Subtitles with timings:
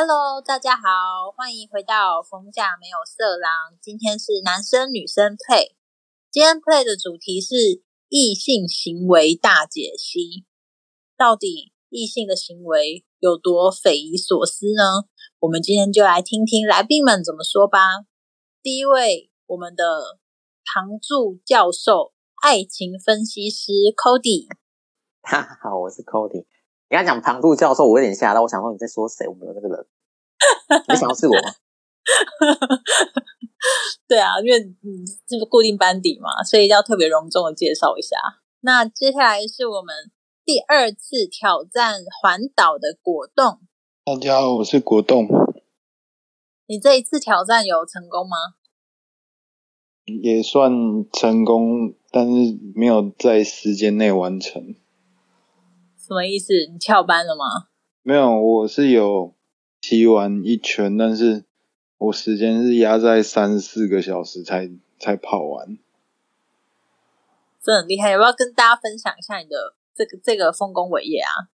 [0.00, 3.76] Hello，大家好，欢迎回到逢甲没有色狼。
[3.82, 5.74] 今天是男生女生 play，
[6.30, 10.46] 今天 play 的主题是异性行为大解析。
[11.16, 15.08] 到底异性的行为有多匪夷所思呢？
[15.40, 18.06] 我们今天就来听听来宾们怎么说吧。
[18.62, 20.20] 第一位，我们的
[20.64, 24.46] 唐助教授，爱情分析师 Cody。
[25.22, 26.46] 哈哈，好，我是 Cody。
[26.90, 28.40] 你刚讲庞度教授，我有点吓到。
[28.42, 29.26] 我想说你在说谁？
[29.28, 29.86] 我没有那个人。
[30.88, 31.54] 你想要是我吗？
[34.08, 38.16] 对啊，因为嗯，这个固定班底嘛，所以要特别隆重的介绍一下。
[38.60, 40.10] 那接下来是我们
[40.44, 43.60] 第二次挑战环岛的果冻。
[44.04, 45.28] 大家好，我是果冻。
[46.66, 48.36] 你这一次挑战有成功吗？
[50.22, 50.72] 也算
[51.12, 54.74] 成功，但是没有在时间内完成。
[56.08, 56.54] 什么意思？
[56.72, 57.68] 你翘班了吗？
[58.02, 59.34] 没有，我是有
[59.82, 61.44] 骑完一圈，但是
[61.98, 65.76] 我时间是压在三四个小时才才跑完。
[67.62, 71.52] 真的很厉害，要不要跟大家分享一下你的这个这个丰功伟业啊？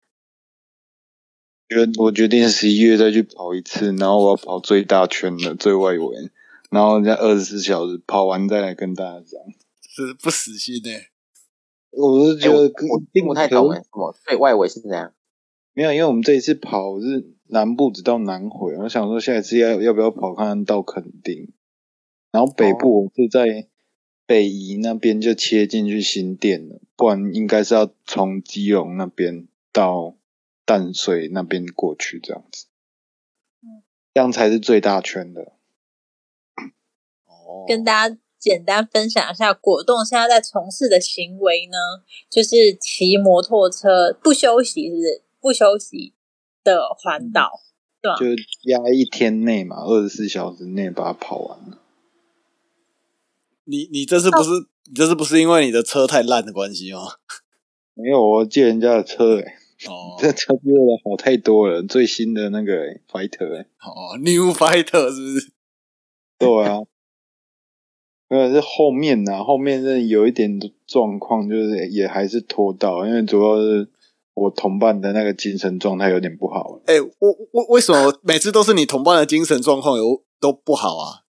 [1.68, 6.30] 决我决定十一月再去跑一次，然后我要跑最大圈的最外围，
[6.70, 9.38] 然后在二十四小时跑完再来跟大家讲。
[9.82, 10.90] 是不死心呢、
[11.90, 15.12] 我是觉得我听不太懂哎，什么最外围是怎样？
[15.72, 21.52] 没有，因为我们这一次跑是南部直到南回，我想说下一次要要不要跑看看到垦丁，
[22.32, 23.68] 然后北部我是在
[24.26, 30.16] 北宜那边就切进去新店了，不然应该是要从基隆那边到
[30.64, 32.66] 淡水那边过去这样子，
[34.12, 35.52] 这样才是最大圈的。
[37.24, 41.76] 哦，跟大家简单分享一下，果冻现在在从事的行为呢，
[42.30, 46.14] 就是骑摩托车不休息，是不是不休息
[46.62, 47.60] 的环岛，
[48.00, 48.16] 对吧？
[48.16, 48.26] 就
[48.70, 51.78] 压一天内嘛，二十四小时内把它跑完了。
[53.64, 54.50] 你你这次不是
[54.86, 57.00] 你这次不是因为你的车太烂的关系吗？
[57.94, 59.54] 没有，我借人家的车诶、
[59.88, 65.52] 哦 这车比我的好太多了，最新的那个、欸、Fighter 诶、哦，New Fighter 是不是？
[66.38, 66.78] 对啊，
[68.28, 73.88] 没有是后面呐、后面是有一点状况，就是也还是拖到，因为主要是
[74.34, 76.82] 我同伴的那个精神状态有点不好了。
[76.86, 81.24] 哎、我我为什么每次都是你同伴的精神状况有都不好啊？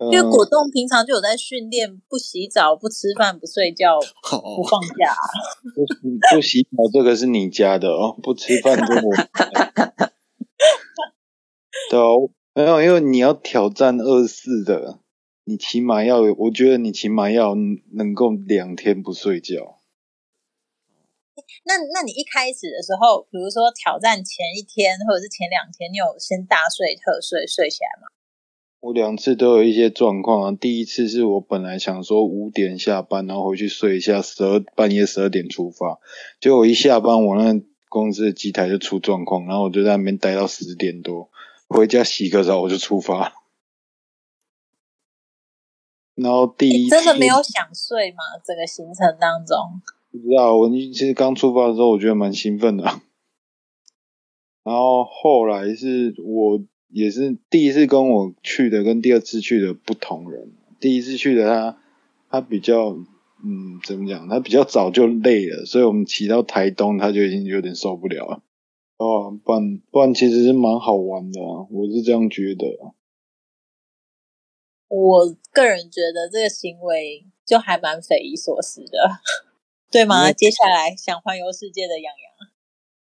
[0.00, 5.12] 因因为果冻平常就有在训练，不洗澡、不吃饭、不睡觉、不哦，放假。
[5.74, 6.00] 不洗
[6.36, 9.00] 不洗澡这个是你家的哦，不吃饭就我
[11.90, 15.00] 对哦，没有，因为你要挑战二四的，
[15.48, 17.54] 你起码要，我觉得你起码要
[17.92, 19.78] 能够两天不睡觉。
[21.64, 28.08] 那那你一开始的时候，比如说挑战前一天或者是前两天，你有先大睡特睡睡起来吗？
[28.80, 30.52] 我两次都有一些状况啊。
[30.52, 35.98] 第一次是我本来想说五点下班，然后回去睡一下，十二半夜十二点出发，
[36.42, 41.30] 结果一下班我那公司的机台就出状况，然后我就在那边待到十点多，
[41.68, 43.32] 回家洗个澡我就出发了。
[46.20, 48.18] 然后第一次真的没有想睡吗？
[48.44, 49.56] 整个行程当中，
[50.10, 53.00] 不知道，我其实刚出发的时候我觉得蛮兴奋的啊、
[54.64, 60.52] 然后后来是我也是第一次跟我去的，跟第二次去的不同人。
[60.80, 61.78] 第一次去的他，
[62.30, 62.96] 他比较
[63.44, 64.28] 嗯，怎么讲？
[64.28, 68.42] 他比较早就累了，所以我们骑到台东，他就已经有点受不了了。
[68.96, 72.97] 哦，不然不然其实是蛮好玩的啊，我是这样觉得啊。
[74.88, 78.98] 我个人觉得这个行为就还蛮匪夷所思的，
[79.90, 80.30] 对吗？
[80.30, 82.48] 嗯接下来想环游世界的洋洋，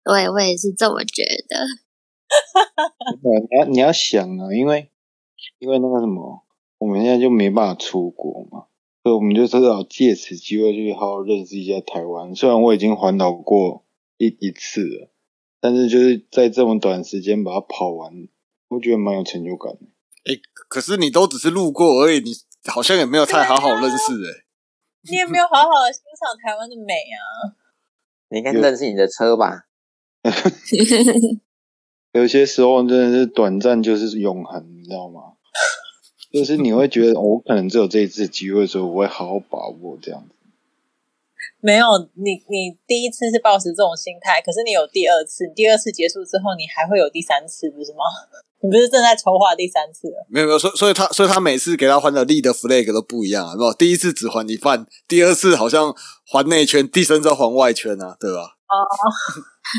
[0.03, 1.65] 对，我也是这么觉得。
[3.21, 4.89] 对，你要你要想啊，因为
[5.59, 6.43] 因为那个什么，
[6.77, 8.67] 我们现在就没办法出国嘛，
[9.01, 12.35] 所以我们就至少借此机会去好好认识一下台湾。
[12.35, 13.83] 虽然我已经环岛过
[14.17, 15.09] 一一次了，
[15.59, 18.27] 但是就是在这么短时间把它跑完，
[18.69, 19.92] 我觉得蛮有成就感的。
[20.25, 20.39] 哎、
[20.69, 22.31] 可是你都只是路过而已，你
[22.71, 24.45] 好像也没有太好好认识哎、
[25.09, 27.55] 你也没有好好的欣赏台湾的美啊？
[28.29, 29.65] 你应该认识你的车吧？
[32.13, 35.33] 有些时候真的是短暂就是永恒，你知道吗？
[36.31, 40.35] 就是你会觉得、哦我可能只有这一次机会的时候，我会好好把握这样子。
[41.63, 41.87] 没有，
[42.19, 48.03] 你你第一次是抱持这种心态，可是你有第二次，第二次结束之后，你还会有第三次，不是吗？
[48.59, 50.27] 你不是正在筹划第三次了？
[50.29, 55.95] 没有没有，所以所以他所以他每次给他还的力的 flag 都不一样啊，没有，第一次只还一半，第二次好像
[56.27, 58.57] 还内圈，第三次要还外圈啊，对吧？
[58.67, 58.75] 哦，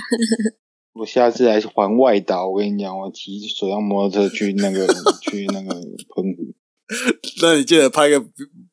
[1.01, 4.87] 我下次还是还外岛，我跟你讲，我骑水上摩托车去那个
[5.21, 5.75] 去那个
[6.15, 6.55] 澎湖。
[7.43, 8.21] 那你记得拍个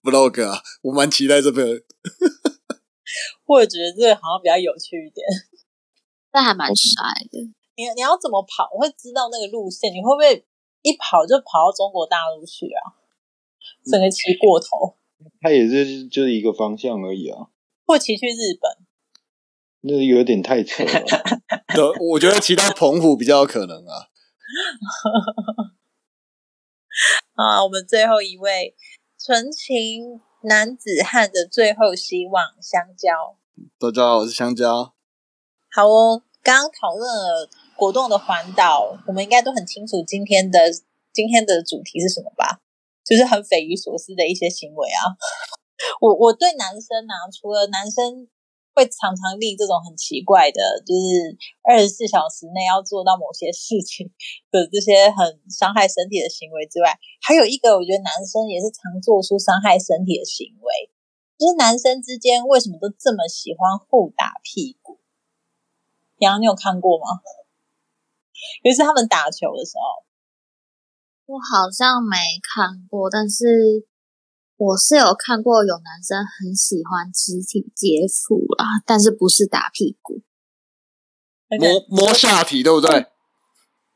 [0.04, 1.82] vlog 啊，我蛮期待这个。
[3.52, 5.28] 我也觉得这个好像比较有趣一点。
[6.32, 7.38] 但还蛮帅的。
[7.76, 8.70] 你你要怎么跑？
[8.80, 9.92] 会知道那个路线？
[9.92, 10.46] 你会不会
[10.82, 12.96] 一跑就跑到中国大陆去啊？
[13.86, 14.96] 整个骑过头，
[15.42, 17.50] 它也是就是一个方向而已啊，
[17.86, 18.86] 或骑去日本。
[19.82, 20.90] 那有点太扯了。
[21.76, 24.08] 对，我觉得骑到澎湖比较有可能啊。
[27.36, 28.76] 啊，我们最后一位
[29.18, 33.38] 纯情男子汉的最后希望，香蕉。
[33.80, 34.94] 大家好，我是香蕉。
[35.76, 40.60] 好哦，刚刚讨论了果冻的环岛，我们应该都很清楚今天的
[41.12, 42.62] 今天的主题是什么吧？
[43.04, 45.04] 就是很匪夷所思的一些行为啊。
[46.00, 48.28] 我我对男生啊，除了男生。
[48.74, 54.08] 会常常立这种很奇怪的，就是二十四小时内要做到某些事情
[54.50, 60.72] 的这些很伤害身体的行为之外，还有一个我觉得男生也是常做出伤害身体的行为，
[61.42, 65.00] 就是男生之间为什么都这么喜欢互打屁股？
[66.20, 67.06] 杨，你有看过吗？
[68.62, 73.88] 尤其是他们打球的时候，我好像没看过，但是。
[74.64, 80.22] 我是有看过有男生很喜欢肢体接触啦，但是不是打屁股，
[81.50, 83.08] 摸摸下体对不对？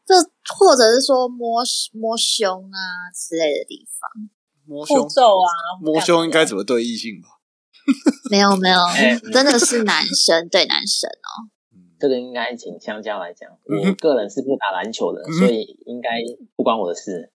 [0.07, 0.15] 就
[0.57, 1.61] 或者是说摸
[1.93, 4.09] 摸胸啊之类的地方，
[4.65, 7.34] 摸胸皱啊，摸胸应该怎么对异性吧？
[8.31, 8.79] 没有没有，
[9.31, 11.49] 真的是男生对男生哦。
[11.99, 16.09] 这个应该请香蕉来讲，我个人是不打篮球的，所以应该
[16.55, 17.31] 不关我的事。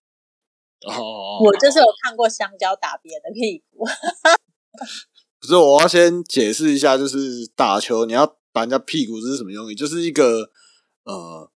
[0.87, 3.85] 哦，我就是有看过香蕉打别人的屁股。
[5.41, 9.75] 不是，我要先解释一下，就是打球你要打人家屁股这是什么用意？
[9.75, 10.51] 就是一个
[11.03, 11.51] 呃，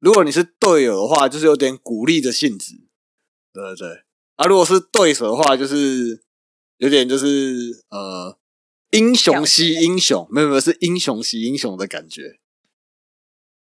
[0.00, 2.74] 如果你是队友的话，就是有点鼓励的性质，
[3.52, 3.88] 对对对。
[4.36, 6.22] 啊，如果是对手的话，就是
[6.78, 8.38] 有点就是呃，
[8.90, 12.40] 英雄惜英雄，没有没有是英雄惜英雄的感觉。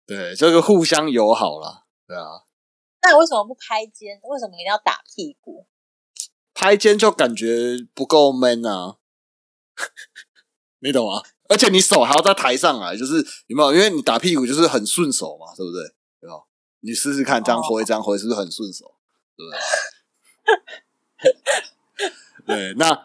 [0.07, 2.45] 对，这个互相友好啦，对啊。
[3.03, 4.21] 那为什么不拍肩？
[4.25, 5.67] 为什么一定要打屁股？
[6.53, 8.99] 拍肩就感觉不够 man 啊，
[10.81, 11.23] 你懂吗？
[11.49, 13.17] 而且你手还要在台上来，就是
[13.47, 13.73] 有没有？
[13.75, 15.83] 因为你打屁股就是很顺手嘛，对不对？
[16.21, 16.45] 对吧？
[16.81, 18.95] 你试试看，这样挥，这样挥，是不是很顺手？
[19.37, 19.59] 对不对？
[22.47, 23.05] 对，那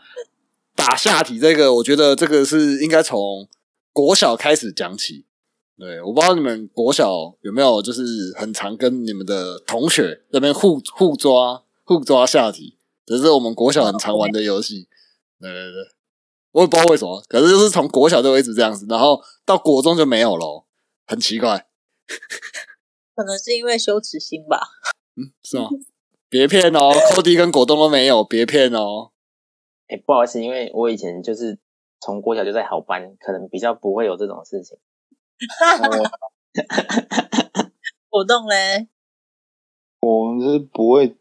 [0.75, 3.47] 打下体这个，我觉得这个是应该从
[3.93, 5.25] 国小开始讲起。
[5.77, 8.01] 对，我不知道你们国小有没有，就是
[8.37, 14.87] 很常跟你们的同学那边互互抓、互抓下体，这是我们国小很常玩的游戏。
[15.39, 15.95] 对对对，
[16.53, 20.65] 我也不知道为什么，可是就是从国小就一直这样子，然后到国中就没有了，
[21.05, 21.67] 很奇怪。
[23.13, 24.59] 可能是因为羞耻心吧。
[25.17, 25.67] 嗯，是吗？
[26.29, 29.11] 别骗哦，寇迪跟果冻都没有，别骗哦。
[29.87, 31.59] 哎，不好意思，因为我以前就是
[31.99, 34.77] 从国小就在好班，可能比较不会有这种事情。
[35.59, 37.71] 哈哈哈
[38.09, 38.87] 活动嘞，
[39.99, 41.17] 我是不会，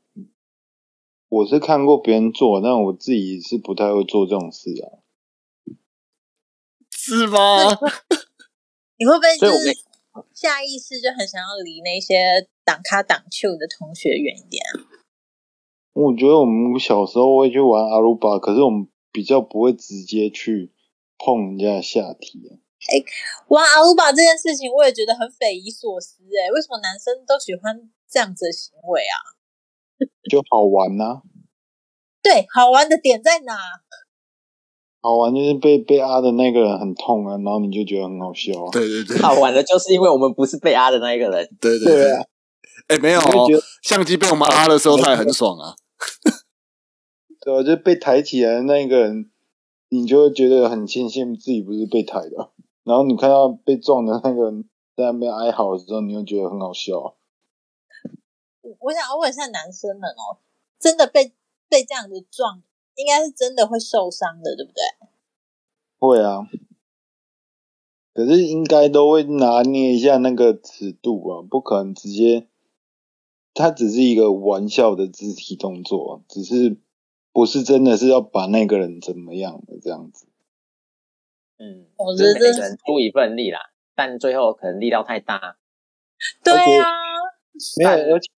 [1.29, 5.03] 我是看过别人做，但我自己是不太会做这种事啊。
[6.97, 7.59] 是吗？
[8.97, 9.75] 你会不会就是
[10.33, 14.94] 下意识就很想要离那些挡卡挡球的同学远一点啊？
[15.95, 20.73] 我觉得我们小时候会去玩阿鲁巴，可是我们比较不会直接去
[21.17, 22.59] 碰人家的下体啊。
[22.91, 22.99] 哎，
[23.49, 26.25] 玩阿鲁巴这件事情，我也觉得很匪夷所思。
[26.25, 29.17] 哎，为什么男生都喜欢这样子的行为啊？
[30.29, 31.23] 就好玩呐。
[32.23, 33.55] 对，好玩的点在哪？
[35.01, 38.69] 好玩就是被被阿的那个人很痛啊，然后你就觉得很好笑啊。
[38.73, 41.49] 对对对，好玩的就是因为我们不是被阿的那一个人。
[41.61, 42.13] 对对对。
[42.89, 43.21] 哎，没有，
[43.83, 45.77] 相机被我们阿的时候，他也很爽啊。
[47.41, 49.31] 对啊，就被抬起来的那个人，
[49.89, 52.51] 你就会觉得很庆幸自己不是被抬的。
[52.85, 57.17] 然后你看到被撞的那个人在那边哀嚎的时候，你又觉得很好笑。
[58.63, 60.39] 我我想要问一下男生们哦，
[60.79, 61.33] 真的被
[61.69, 62.63] 被这样子撞，
[62.97, 64.83] 应该是真的会受伤的，对不对？
[65.99, 66.49] 会啊，
[68.15, 72.49] 可是应该都会拿捏一下那个尺度啊，不可能直接。
[73.55, 76.77] 它只是一个玩笑的肢体动作，只是
[77.33, 80.27] 不是真的是要把那个人怎么样的这样子。
[81.59, 83.61] 嗯，我觉得每个人出一份力啦，
[83.95, 85.57] 但最后可能力道太大。
[86.43, 86.91] 对啊，
[87.79, 88.29] 没有，而且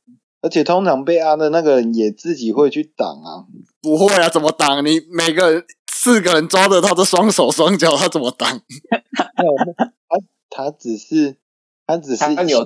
[0.42, 3.46] 而且通常被压的那个人也自己会去挡啊。
[3.80, 4.84] 不会啊，怎么挡？
[4.84, 8.60] 你每个人四个人抓着他的双手双脚，他怎么挡？
[10.08, 10.18] 他
[10.50, 11.36] 他只是
[11.86, 12.64] 他只是他有下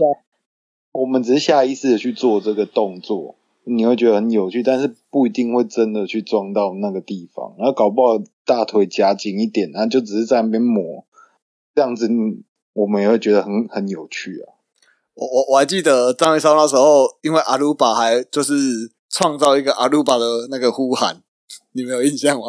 [0.92, 7.54] 我们只是下意识的去做这个动作，你会觉得很有趣，但是不一定会真的去撞到那个地方。
[7.58, 11.04] 然后搞不好大腿夹紧一点，然后就只是在那边磨，
[11.74, 12.42] 这样子嗯
[12.72, 14.54] 我们也会觉得很很有趣啊。
[15.14, 21.22] 我我我还记得张一超那时候，因为阿鲁巴还就是创造一个阿鲁巴的那个呼喊，
[21.72, 22.46] 你们有印象吗？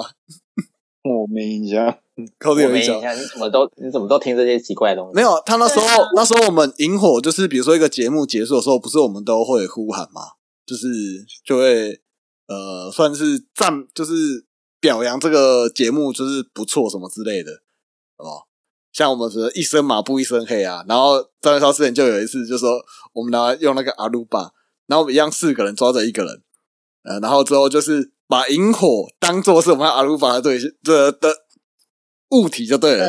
[1.03, 1.98] 我没印象，
[2.40, 2.96] 扣的有印象。
[2.96, 5.16] 我没印象，你怎么都你怎么都听这些奇怪的东西？
[5.16, 10.22] 没有，他那时候、啊那时候我们萤火就是比如说一个节目结束的时候，不是我们都会呼喊吗，
[10.66, 10.88] 就是
[11.46, 12.01] 就会
[12.48, 14.46] 呃算是赞，就是
[14.80, 17.51] 表扬这个节目就是不错什么之类的，
[18.18, 18.48] 哦。
[18.94, 22.72] 像我们是一身马步一身黑啊，然后张元超之前就有一次就说
[23.13, 24.51] 我们拿用那个阿鲁巴，
[24.88, 26.42] 然后我们一样四个人抓着一个人，
[27.06, 31.34] 呃，然后之后就是把萤火当做是我们阿鲁巴的对这的
[32.31, 33.07] 物体就对了，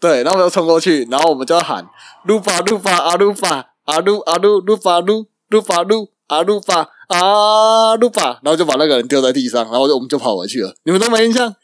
[0.00, 1.86] 对，然后我们就冲过去，然后我们就要喊
[2.24, 10.74] 鲁巴鲁巴阿鲁巴阿鲁阿鲁鲁巴鲁鲁巴鲁阿鲁巴阿鲁巴，然后就把那个人丢在地上，然后就我们就跑回去了。
[10.84, 11.54] 你们都没印象，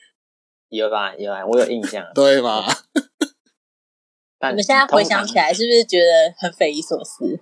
[0.69, 2.05] 有吧有啊，我有印象。
[2.15, 2.65] 对吗？
[4.51, 7.41] 你们现在回想起来，是不是觉得很匪夷所思？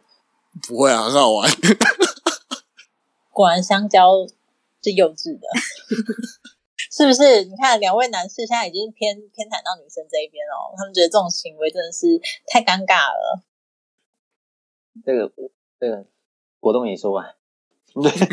[0.67, 1.51] 不会啊，很好玩。
[3.31, 4.27] 果然香蕉
[4.83, 5.47] 是幼稚的，
[6.99, 7.45] 是不是？
[7.45, 12.19] 你看两位男士现在已经偏偏袒到女生这一边哦，他们觉得这种行为真的是
[12.51, 13.45] 太尴尬了。
[15.07, 15.31] 这个
[15.79, 16.05] 这个
[16.59, 17.37] 果冻也说完，
[17.95, 18.27] 就是要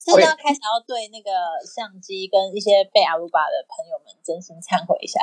[0.00, 1.28] 就是要开始要对那个
[1.68, 5.20] 相机跟一些被阿鲁巴的朋友们真心忏悔一下。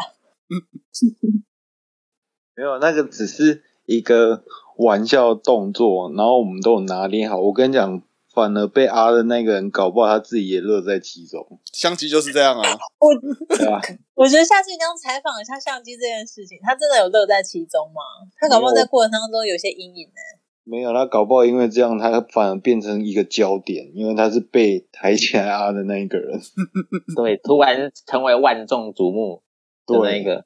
[2.54, 4.44] 没有，那个只是一个
[4.78, 7.38] 玩笑动作，然后我们都有拿捏好。
[7.38, 8.04] 我跟你讲，
[8.38, 12.62] 反而被啊的那个人，搞不好他自己也乐在其中，相机就是这样啊，
[13.50, 13.82] 对吧？
[14.14, 18.30] 我觉得下次一定要采访一下相机这件事情，他真的有乐在其中吗？
[18.40, 20.22] 他搞不好在过程当中有些阴影呢。
[20.66, 26.40] 没有，他搞不好因为这样，他反而变成一个焦点，因为他是被抬起来啊的那一个人。
[27.18, 29.42] 对，突然成为万众瞩目
[29.88, 30.46] 的对那个。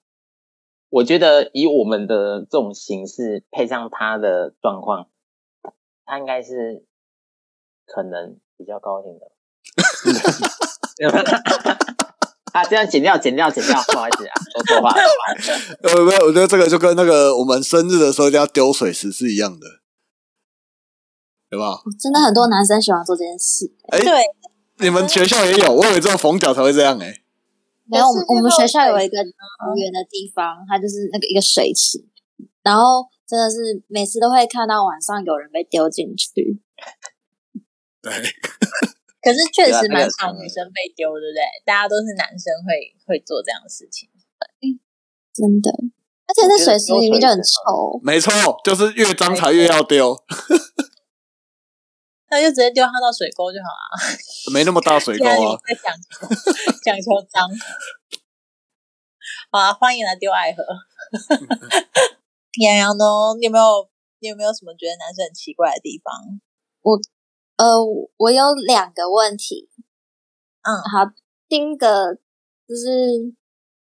[0.90, 5.08] 我觉得以我们的这种形式配上他的状况，
[6.06, 6.86] 他应该是
[7.86, 9.32] 可能比较高兴的。
[12.52, 15.02] 啊，这样剪掉，剪掉，剪掉，不好意思啊，说错话了。
[15.84, 19.66] 呃， 没有，我觉得这个就跟那个我们生日的时候一定要丢水池是一样的，
[21.50, 21.80] 对吧？
[21.98, 23.72] 真的很多男生喜欢做这件事。
[23.88, 24.24] 哎、对，
[24.80, 27.24] 你们学校也有，我以为只有逢甲才会这样哎、
[27.86, 29.30] 没有，我们学校有一那个
[29.72, 32.04] 无缘的地方，它就是那个一个水池，
[32.62, 36.60] 然后真的是每次都会看到晚上有人被丢进去。
[38.02, 38.12] 对，
[39.22, 41.42] 可是确实蛮少女生被丢，对不对？
[41.64, 44.10] 大家都是男生会会做这样的事情。
[45.34, 45.72] 真的，
[46.28, 48.00] 而且那我觉得水池里面就很臭。
[48.04, 48.32] 没错，
[48.66, 50.18] 就是越脏才越要丢，
[52.30, 54.52] 那就直接丢他到水沟就好了。
[54.54, 55.56] 没那么大水沟啊。
[55.68, 56.28] 在讲求
[56.84, 57.48] 讲求脏，
[59.52, 60.64] 好啊，欢迎来丢爱河。
[62.62, 63.06] 洋洋呢？
[63.40, 63.90] 你有没有
[64.20, 66.12] 你有没有什么觉得男生很奇怪的地方？
[67.62, 67.78] 呃，
[68.18, 69.70] 我有两个问题。
[70.64, 71.14] 嗯好，
[71.48, 72.16] 第一个
[72.68, 73.36] 就是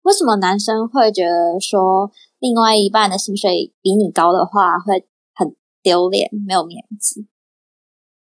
[0.02, 7.25] 为什么男生会觉得说另外一半的薪水比你高的话会很丢脸，没有面子？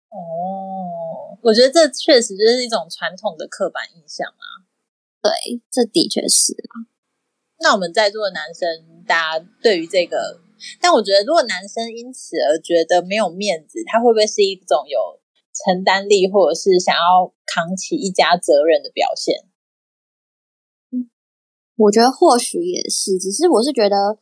[0.08, 4.64] 哦，我觉得这确实就是一种传统的刻板印象啊。
[5.20, 6.56] 对，这的确是。
[7.58, 10.40] 那我们在座的男生，大家对于这个，
[10.80, 15.20] 但我觉得如果男生因此而觉得没有面子，他会不会是一种有
[15.54, 19.46] 承担力，或者是想要扛起一家责任的表现？
[21.76, 24.18] 我觉得或许也是，只是我是觉得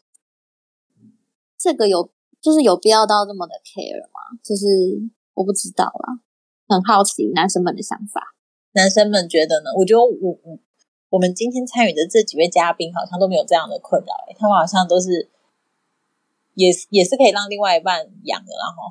[1.59, 2.11] 这个有
[2.41, 4.41] 就是有必要到这么的 care 吗？
[4.43, 4.67] 就是
[5.35, 6.21] 我不知道啦，
[6.69, 8.35] 很好奇男生们的想法。
[8.73, 9.71] 男生们觉得呢？
[9.77, 10.59] 我觉得我我
[11.11, 15.29] 我们今天参与的这几位嘉宾好像都没有这样的困扰、欸，他们好像都是
[16.55, 18.89] 也是也是可以让另外一半养的，然后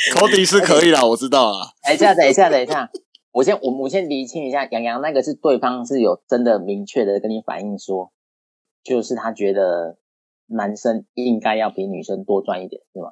[0.14, 1.72] 口底是可以啦，我知道啊。
[1.82, 2.90] 哎，这样等一下，等一下，
[3.32, 8.12] 我先我我先厘清一下，杨洋那个是对方是有真的明确的跟你反映说，
[8.82, 9.98] 就是他觉得
[10.46, 13.10] 男生应该要比女生多赚一点，是吗？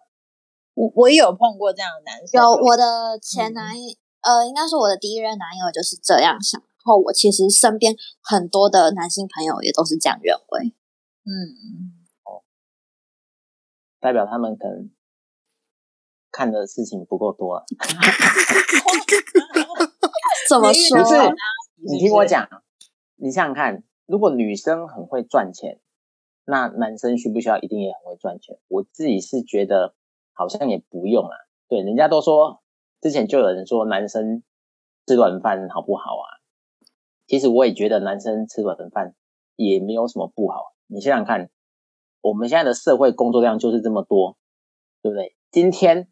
[0.74, 3.88] 我我也有碰过这样的男生，有我的前男友，
[4.22, 6.60] 呃，应该说我的第一任男友就是这样想。
[6.60, 10.72] 然后我其实身边很多的男性朋友也都是这样认为。
[11.26, 11.92] 嗯，
[14.00, 14.88] 代表他们可能
[16.30, 17.64] 看的事情不够多啊。
[20.48, 20.98] 怎么说？
[20.98, 21.30] 不是啊
[21.76, 22.48] 你听我讲，
[23.16, 25.78] 你想想看，如果女生很会赚钱，
[26.44, 28.58] 那男生需不需要一定也很会赚钱？
[28.68, 29.94] 我自己是觉得
[30.32, 31.36] 好像也不用啊。
[31.68, 32.62] 对，人家都说
[33.00, 34.42] 之前就有人说男生
[35.06, 36.40] 吃软饭好不好啊？
[37.26, 39.14] 其实我也觉得男生吃软饭
[39.56, 40.72] 也没有什么不好。
[40.86, 41.50] 你想想看，
[42.22, 44.38] 我们现在的社会工作量就是这么多，
[45.02, 45.36] 对不对？
[45.50, 46.08] 今天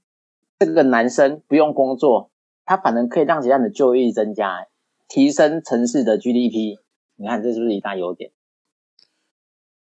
[0.58, 2.30] 这个男生不用工作，
[2.64, 4.66] 他反而可以让其他的就业增加，
[5.08, 6.78] 提升城市的 GDP。
[7.16, 8.30] 你看这是不是一大优点？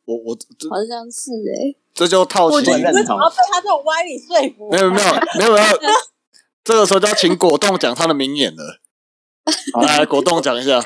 [0.05, 0.37] 我我
[0.69, 4.69] 好像是哎、这就套我起觉得为什么要被他这种歪理说服？
[4.69, 5.07] 没有没有
[5.39, 5.77] 没有没有，
[6.63, 8.81] 这个时候就要请果冻讲他的名言了。
[9.81, 10.79] 来，果冻讲一下。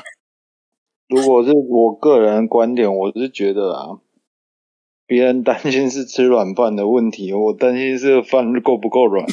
[1.08, 3.98] 如果是我个人的观点，我是觉得啊，
[5.10, 9.28] 别人担心是吃软饭的问题， 我担心是饭够不够软、啊。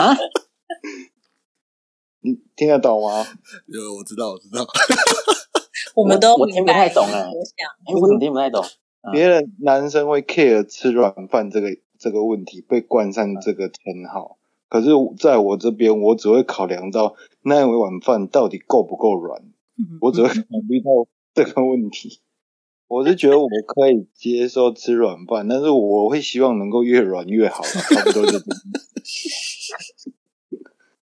[0.00, 0.16] 啊？
[2.22, 3.22] 你听得懂吗？
[3.66, 4.66] 有，我知道，我知道。
[5.94, 8.64] 我们都我听不太懂哎我想，哎，我怎么听不太懂？
[9.02, 14.38] 嗯别人男生会 care 吃软饭这个这个问题，被冠上这个称号。
[14.70, 19.42] 可是，在我这边，我只会考量到那一碗饭到底够不够软，
[20.00, 20.86] 我只会考虑到
[21.34, 22.20] 这个问题。
[22.86, 28.38] 我是觉得我可以接受吃软饭，但是我会希望能够越软越好啦，差不多就。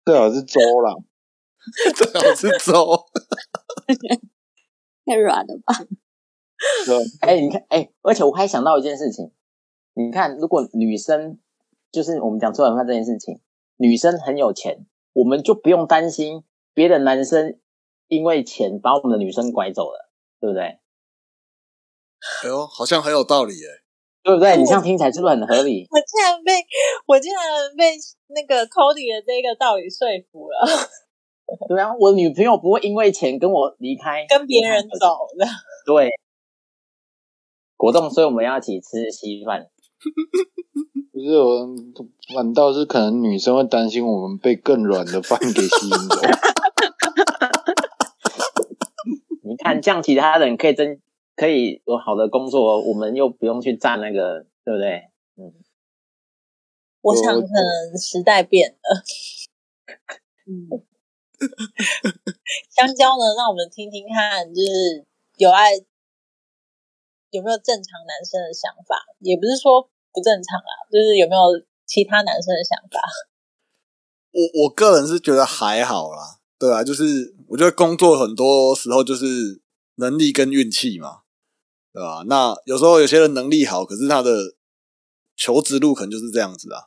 [0.04, 0.94] 最好是粥啦，
[1.94, 3.06] 最好是粥。
[5.06, 5.74] 太软了吧？
[6.86, 9.32] 对吧哎，你看，哎，而且我还想到一件事情，
[9.94, 11.38] 你看，如果女生
[11.90, 13.40] 就是我们讲吃软饭这件事情，
[13.76, 16.44] 女生很有钱，我们就不用担心
[16.74, 17.58] 别的男生
[18.08, 20.78] 因为钱把我们的女生拐走了，对不对？
[22.44, 23.80] 哎呦，好像很有道理哎。
[24.22, 24.54] 对不对？
[24.58, 25.86] 你这样听起来是不是很合理？
[25.90, 26.52] 我竟然被
[27.06, 27.40] 我竟然
[27.74, 27.96] 被
[28.28, 30.60] 那个 Cody 的这个道理说服了，
[31.66, 35.46] 对啊，我女朋友不会因为钱跟我离开，跟别人走的。
[35.86, 36.10] 对，
[37.78, 39.66] 果冻，所以我们要一起吃稀饭。
[41.10, 41.66] 不是我，
[42.34, 46.20] 反倒是可能女生会担心我们被更软的饭给吸引走。
[49.42, 51.00] 你看，这样其他人可以真
[51.40, 55.08] 可以有好的工作，我们又不用去占那个，对不对？
[57.00, 59.02] 我想可能时代变了，
[60.44, 60.68] 嗯，
[62.68, 65.06] 香蕉呢，让我们听听看，就是
[65.38, 65.70] 有爱
[67.30, 69.80] 有没有正常男生的想法，也不是说
[70.12, 71.40] 不正常啦，就是有没有
[71.86, 73.00] 其他男生的想法。
[74.32, 79.62] 我我个人是觉得还好啦，对啊，就是我觉得工作很多时候就是
[79.94, 81.22] 能力跟运气嘛，
[81.92, 82.22] 对吧？
[82.26, 84.54] 那有时候有些人能力好，可是他的
[85.36, 86.84] 求职路可能就是这样子啊，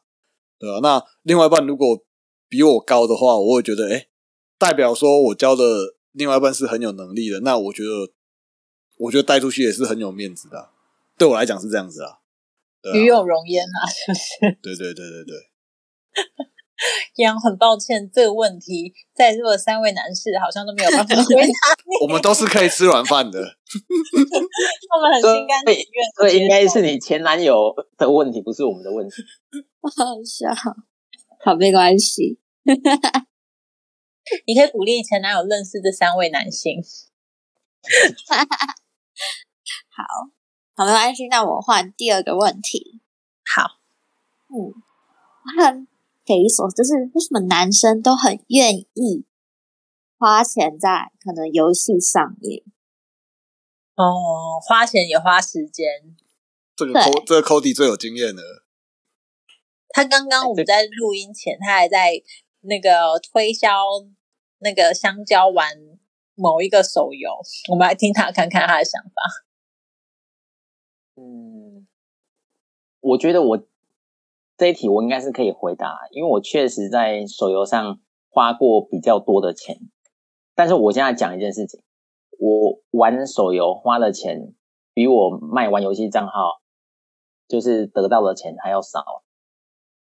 [0.59, 0.79] 对吧？
[0.81, 2.03] 那另外一半如果
[2.47, 4.07] 比我高的话，我会觉得，哎，
[4.57, 8.13] 代表说我教的另外一半是很有能力的，那我觉得，
[8.97, 10.71] 我觉得带出去也是很有面子的啊，
[11.17, 12.19] 对我来讲是这样子啊。
[12.93, 15.35] 与有荣焉啊，就是对对对对对，
[17.17, 21.47] 杨，很抱歉，这个问题在座的三位男士好像都没有办法 回答
[21.85, 23.39] 你， 我们都是可以吃软饭的。
[23.39, 26.05] 他们很心甘情愿。
[26.17, 29.15] 所以应该是你前男友的问题，不是我们的问题。
[29.81, 29.89] 好
[30.23, 30.49] 笑，
[31.43, 32.39] 好没关系。
[34.47, 36.81] 你可以鼓励前男友认识这三位男性。
[39.95, 40.03] 好，
[40.85, 41.27] 没关系。
[41.27, 43.01] 那我换第二个问题。
[43.45, 43.63] 好，
[44.49, 44.73] 嗯，
[45.43, 45.87] 我很
[46.25, 49.25] 匪夷所思，就是为什么男生都很愿意
[50.17, 52.63] 花钱在可能游戏上面？
[53.95, 55.85] 哦，花钱也花时间。
[56.75, 58.41] 这个对 Co 这个 Cody 最有经验的。
[59.89, 62.13] 他刚刚我们在录音前，他还在
[62.61, 63.69] 那个推销
[64.57, 65.69] 那个香蕉玩
[66.33, 67.29] 某一个手游，
[67.69, 69.11] 我们来听他看看他的想法。
[71.15, 71.87] 嗯，
[73.01, 73.67] 我觉得我
[74.57, 79.77] 这一题我应该是可以回答，因为我确实在手游上花过比较多的钱。
[80.55, 81.81] 但是我现在讲一件事情，
[82.37, 84.53] 我玩手游花的钱
[84.93, 86.61] 比我卖玩游戏账号
[87.47, 89.03] 就是得到的钱还要少。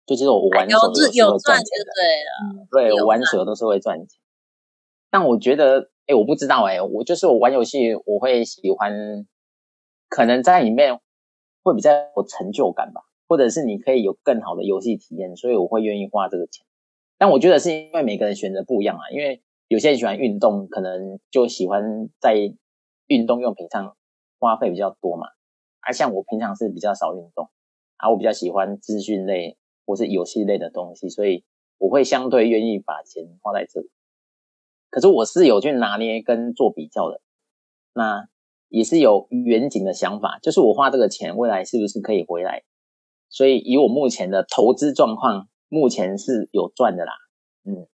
[0.05, 1.91] 就其实我玩手游有自有是会赚钱的，
[2.71, 4.19] 对了，对我玩手游都是会赚钱。
[5.11, 8.91] 但我觉得，哎，我不知道哎，我就是我玩游戏，我会喜欢，
[10.07, 10.99] 可能在里面
[11.61, 16.65] 会比较有成就感吧，或者是你可以有更好的游戏体验，所以我会愿意花这个钱。
[17.19, 22.35] 但我觉得是因为每个人选择不一样啊，因为有些人喜欢运动，可能就喜欢在
[23.05, 23.95] 运动用品上
[24.39, 25.27] 花费比较多嘛。
[25.81, 27.49] 而、像我平常是比较少运动，
[27.97, 31.45] 啊，我比较喜欢资讯类或是游戏类的东西，所以
[31.77, 33.91] 我会相对愿意把钱花在这里。
[34.89, 37.21] 可是我是有去拿捏跟做比较的。
[37.93, 38.27] 那
[38.69, 42.63] 也是有远景的想法，就是我花这个钱，未来是不是可以回来？
[43.29, 47.13] 所以以我目前的投资状况，目前是有赚的啦。
[47.63, 47.87] 嗯，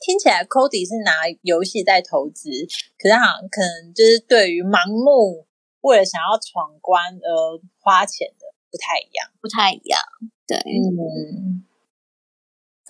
[0.00, 1.12] 听起来 Cody 是拿
[1.42, 2.50] 游戏在投资，
[2.98, 5.46] 可是好像可能就是对于盲目
[5.80, 9.30] 为了想要闯关而花钱的不太一样。
[9.40, 10.00] 不太一样。
[10.46, 11.64] 对，嗯，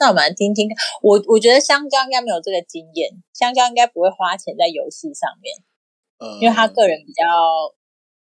[0.00, 0.76] 那我们来听听看。
[1.02, 5.54] 我我觉得香蕉应该没有这个经验，香蕉应该不会花钱在游戏上面，
[6.18, 7.22] 呃，因为他个人比较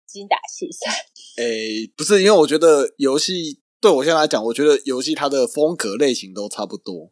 [0.08, 0.94] 精打细算。
[1.38, 7.12] 诶，不是，因为我觉得游戏对我现在来讲，我觉得游戏它的风格类型都差不多，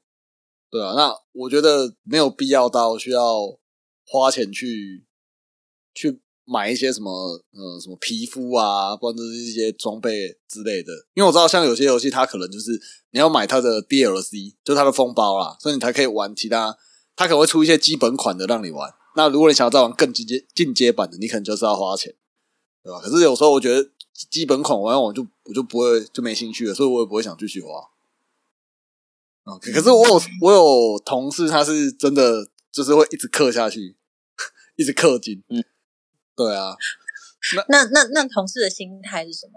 [0.70, 3.60] 对啊，那我觉得没有必要到需要
[4.06, 5.06] 花钱去
[5.94, 7.12] 去买一些什么
[7.52, 10.92] 呃什么皮肤啊，或者是一些装备之类的。
[11.14, 12.72] 因为我知道像有些游戏，它可能就是
[13.12, 16.78] 你要买它的 DLC，就它的封包啦，所以你才可以玩其他。
[17.16, 18.92] 它可能会出一些基本款的让你玩。
[19.16, 22.16] 那如果你想要再玩更进阶进阶版的，你可能就是要花钱，
[22.84, 23.00] 对吧？
[23.00, 23.90] 可是有时候我觉得
[24.30, 27.70] 基本款玩我就我就不会就没兴趣了，所以我也不会想继续花。
[29.46, 33.98] 啊、可可是我有我有同事，他是真的就是会一直氪下去，
[34.78, 35.44] 一直氪金。
[35.50, 35.64] 嗯，
[36.36, 36.76] 对啊，
[37.68, 39.54] 那那那同事的心态是什么？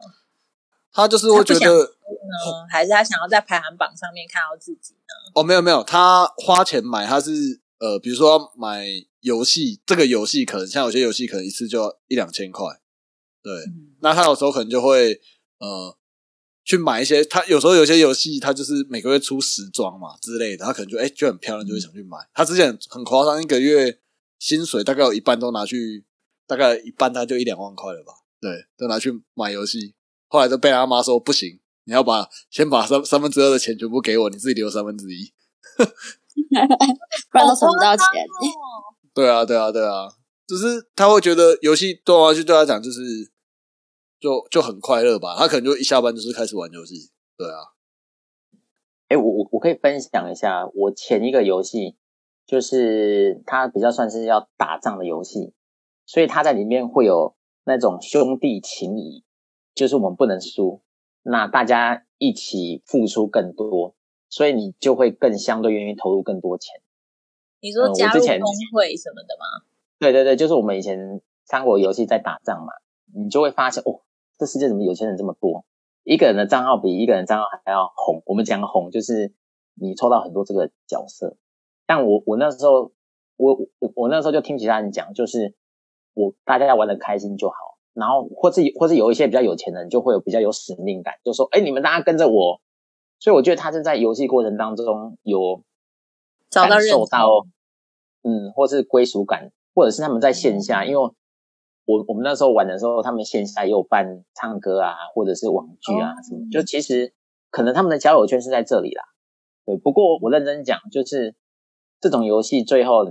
[0.92, 5.32] 他就是会觉得呢，还是他想要在排行榜上面看到自己呢？
[5.34, 8.86] 哦，没有没有，他花钱买，他是呃，比如说买
[9.20, 12.80] 游戏，这个游戏可能像有些游戏可能一次就要一两千块，
[13.46, 15.20] 对，嗯那他有时候可能就会
[15.58, 15.96] 呃
[16.64, 22.18] 去买一些，他有时候有些游戏他就是每个月出时装嘛之类的，他可能就哎、就很漂亮，就会想去买。
[22.34, 24.00] 他之前很夸张，一个月
[24.40, 26.04] 薪水大概有一半都拿去，
[26.46, 29.94] 大概一半他就一两万块了吧，对，都拿去买游戏。
[30.26, 35.32] 后来都被他妈说不行，你要把先把三三分之二的钱全部给我，你自己留三分之一。
[35.78, 38.04] 不然都存不到钱。
[38.04, 40.08] 哦 对啊，对啊，对啊，
[40.46, 43.00] 只是他会觉得游戏对玩游戏对他讲就是
[44.26, 47.12] 就就很快乐吧，他可能就一下班就是开始玩游戏。
[47.36, 47.78] 对啊，
[49.06, 51.96] 哎，我我我可以分享一下，我前一个游戏
[52.44, 55.54] 就是它比较算是要打仗的游戏，
[56.06, 59.22] 所以它在里面会有那种兄弟情谊，
[59.76, 60.82] 就是我们不能输，
[61.22, 63.94] 那大家一起付出更多，
[64.28, 66.80] 所以你就会更相对愿意投入更多钱。
[67.60, 69.64] 你说加入之前工会什么的吗？
[70.00, 72.72] 对对对，就是我们以前三国游戏在打仗嘛，
[73.14, 74.00] 你就会发现哦，
[74.38, 75.64] 这世界怎么有钱人这么多？
[76.04, 78.22] 一个人的账号比一个人账号还要红。
[78.26, 79.32] 我们讲红就是
[79.74, 81.36] 你抽到很多这个角色，
[81.84, 82.92] 但我我那时候
[83.36, 85.54] 我我我那时候就听其他人讲，就是
[86.14, 87.56] 我大家玩的开心就好，
[87.92, 92.60] 然后或是或是有一些比较有钱的人就会有比较有使命感，就说哎你们大家跟着我，
[93.18, 95.56] 所以我觉得他是在游戏过程当中有
[96.50, 96.76] 感找到
[97.10, 97.46] 到，
[98.22, 101.10] 嗯，或是归属感，或者是他们在线下，因为
[101.86, 107.14] 我我们那时候玩的时候，他们线下也有办唱歌啊，或者是网剧啊哦什么，就其实
[107.50, 109.04] 可能他们的交友圈是在这里啦。
[109.64, 111.34] 对，不过我认真讲，就是
[112.00, 113.04] 这种游戏最后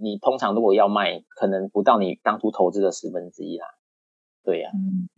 [0.00, 3.66] 你通常如果要卖，可能不到你当初投资的十分之一啦。
[4.42, 5.08] 对呀、嗯，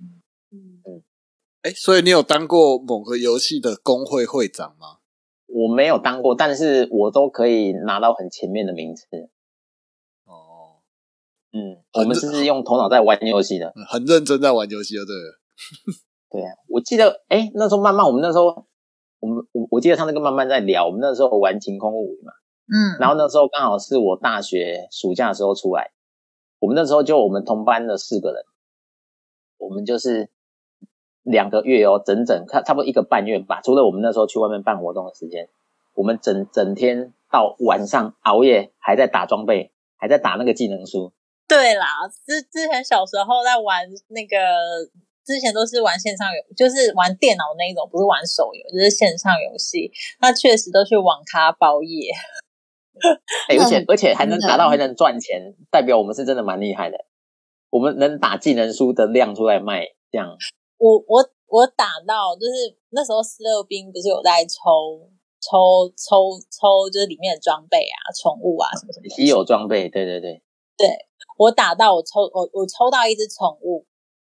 [0.84, 1.02] 嗯，
[1.62, 4.98] 哎，所以你有当过某个游戏的工会会长吗？
[5.46, 9.06] 我没有当过，但是我都可以拿到很前面的名次。
[11.52, 13.72] 哦，嗯，我们是用头脑在玩游戏的。
[13.88, 15.40] 很认真在玩游戏就对了。
[16.30, 18.66] 对啊，我记得，哎，那时候慢慢，我们那时候，
[19.18, 22.32] 我们我我记得上次跟慢慢在聊，我们那时候玩晴空物语嘛，
[22.68, 25.90] 嗯，然后那时候刚好是我大学暑假的时候出来，
[26.60, 28.44] 我们那时候就我们同班的四个人，
[29.58, 30.30] 我们就是
[31.24, 35.48] 两个月哦，整整差差不多一个半月吧，除了我们那时候去外面办活动的时间，
[35.94, 41.12] 我们整整天到晚上熬夜，还在打装备，还在打那个技能书，
[41.50, 43.82] 对啦，之之前小时候在玩
[44.14, 44.38] 那个，
[45.26, 49.90] 之前都是玩线上游，就是玩电脑那一种，不是玩手游，就是线上游戏。
[50.20, 52.12] 那确实都去网咖包夜。
[53.50, 56.96] 哎，而且嗯而且还能真的打到还能赚钱，代表我们是真的蛮厉害的。
[57.70, 60.36] 我们能打技能书的量出来卖，这样
[60.78, 65.08] 我我我打到就是那时候四六兵不是有在抽
[65.40, 70.42] 抽抽抽，就是里面的装备啊、宠物啊什么什么的稀有装备，对对对
[70.76, 70.88] 对，
[71.40, 73.86] 我打到我抽我我抽到一只宠物，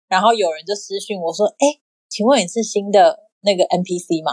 [0.08, 1.76] 然后有人就私讯我说：“哎，
[2.08, 4.32] 请问你是新的那个 NPC 吗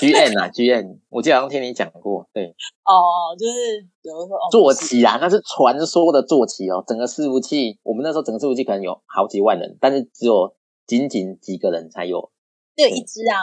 [0.00, 2.48] ？G N 啊 G N，我记得好像听你讲过，对，？”
[2.82, 10.56] 哦，就是比如说哦，坐骑啊，那是传说的坐骑哦，整个伺服器，我们那时候整个伺服器可能有好几万人，但是只有
[10.88, 12.32] 仅仅几个人才有，
[12.74, 13.38] 只有一只啊，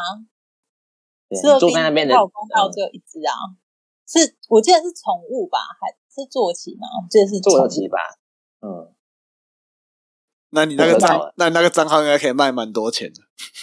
[1.58, 2.72] 坐在那边的，有公道嗯。
[2.74, 3.56] 只有一只啊，
[4.06, 6.88] 是我记得是宠物吧，还是坐骑吗？
[7.02, 7.98] 我记得是坐骑吧，
[8.62, 8.94] 嗯，
[10.50, 13.22] 那你那个账，那你那个账号应该可以卖蛮多钱的。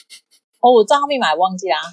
[0.61, 1.77] 哦，我账号密码忘记啦。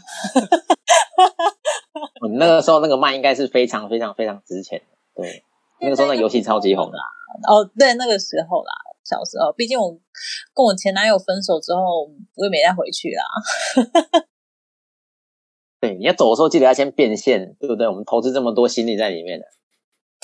[2.21, 4.85] 我那个时候那个卖应该是非常非常非常值钱的，
[5.21, 5.43] 对，
[5.81, 6.97] 那个时候那游戏超级红的。
[7.47, 8.71] 哦，对，那个时候啦，
[9.03, 9.91] 小时候，毕竟我
[10.53, 13.23] 跟我前男友分手之后，我也没再回去啦。
[15.81, 17.87] 对，你要走的时候记得要先变现，对不对？
[17.87, 19.45] 我们投资这么多心力在里面的。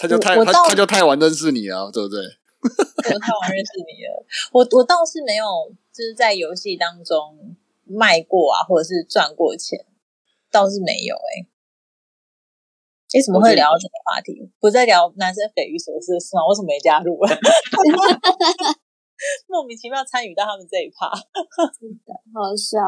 [0.02, 2.18] 他就太他他就太晚认识你了，对不对？
[2.62, 2.68] 我
[3.20, 5.46] 太晚认识你了，我我倒是没有
[5.94, 9.86] 就是在游戏当中卖过啊，或者是赚过钱，
[10.52, 11.48] 倒是没有哎、欸。
[13.14, 14.50] 为什么会聊到这个话题？
[14.60, 16.48] 不在聊男生匪夷所思的事吗？
[16.48, 17.16] 为什么没加入？
[19.48, 21.08] 莫名其妙参与到他们这一趴。
[21.10, 22.80] 好笑。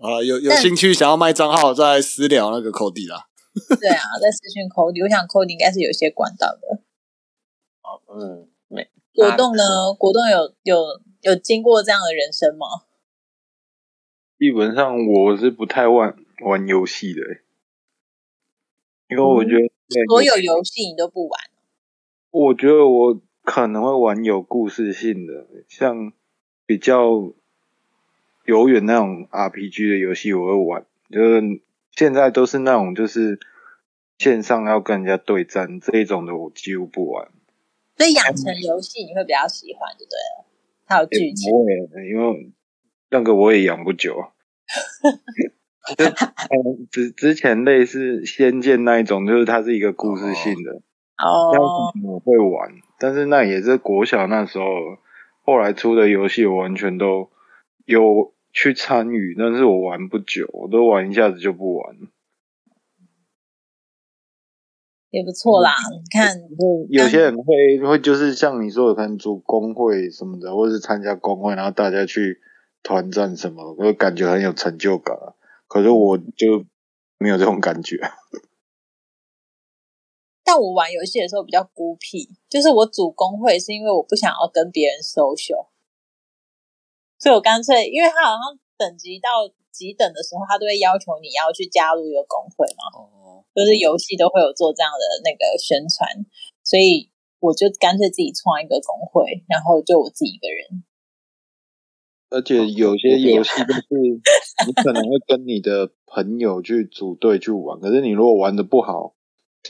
[0.00, 3.26] 啊，有有但兴趣想要卖账号，再私聊那个 Cody 啦。
[3.80, 6.80] 对啊，在私讯 Cody，我想 Cody 应该是有些管道的。
[7.82, 9.62] 哦，嗯，没果冻呢？
[9.98, 12.66] 果冻有有有经过这样的人生吗？
[14.38, 16.14] 基本上我是不太玩
[16.44, 17.40] 玩游戏的欸，
[19.08, 19.66] 因为我觉得
[20.10, 21.40] 所有游戏你都不玩？
[22.30, 26.12] 我觉得我可能会玩有故事性的，像
[26.66, 27.32] 比较
[28.44, 30.86] 遥远那种 RPG 的游戏，我会玩。
[31.08, 31.40] 就是
[31.96, 33.40] 现在都是那种就是
[34.18, 37.28] 线上要跟人家对战这一种的，我几乎不玩。
[37.96, 40.44] 所以养成游戏你会比较喜欢，就对了。
[40.86, 41.50] 它有剧情，
[42.08, 42.52] 因为
[43.10, 44.14] 那个我也养不久。
[46.90, 50.82] 之之前类似《仙剑》那一种，就是它是一个故事性的，
[51.16, 54.64] 那哦，我会玩，但是那也是国小那时候，
[55.42, 57.30] 后来出的游戏我完全都
[57.84, 62.08] 有去参与，但是我玩不久，我都玩一下子就不玩了。
[65.10, 65.74] 也不错啦。
[65.92, 66.34] 你看，
[66.88, 72.40] 有些人会会就是像你说的，可能组工会什么的，或是参加工会，然后大家去
[72.82, 75.34] 团战什么，我感觉很有成就感啊。
[75.68, 76.64] 可是我就
[77.18, 78.00] 没有这种感觉。
[80.42, 85.68] 但我玩游戏的时候比较孤僻，就是我组工会是因为我不想要跟别人 social，
[87.18, 96.04] 所以我干脆，因为他好像等级到几等的时候，他都会要求你要去加入一个工会嘛，哦，就是游戏都会有做这样的那个宣传，
[96.62, 100.84] 所以我就干脆自己创一个工会，然后就我自己一个人。
[102.28, 103.86] 而且有些游戏就是
[104.66, 109.14] 你可能会跟你的朋友去组队去玩，可是你如果玩的不好，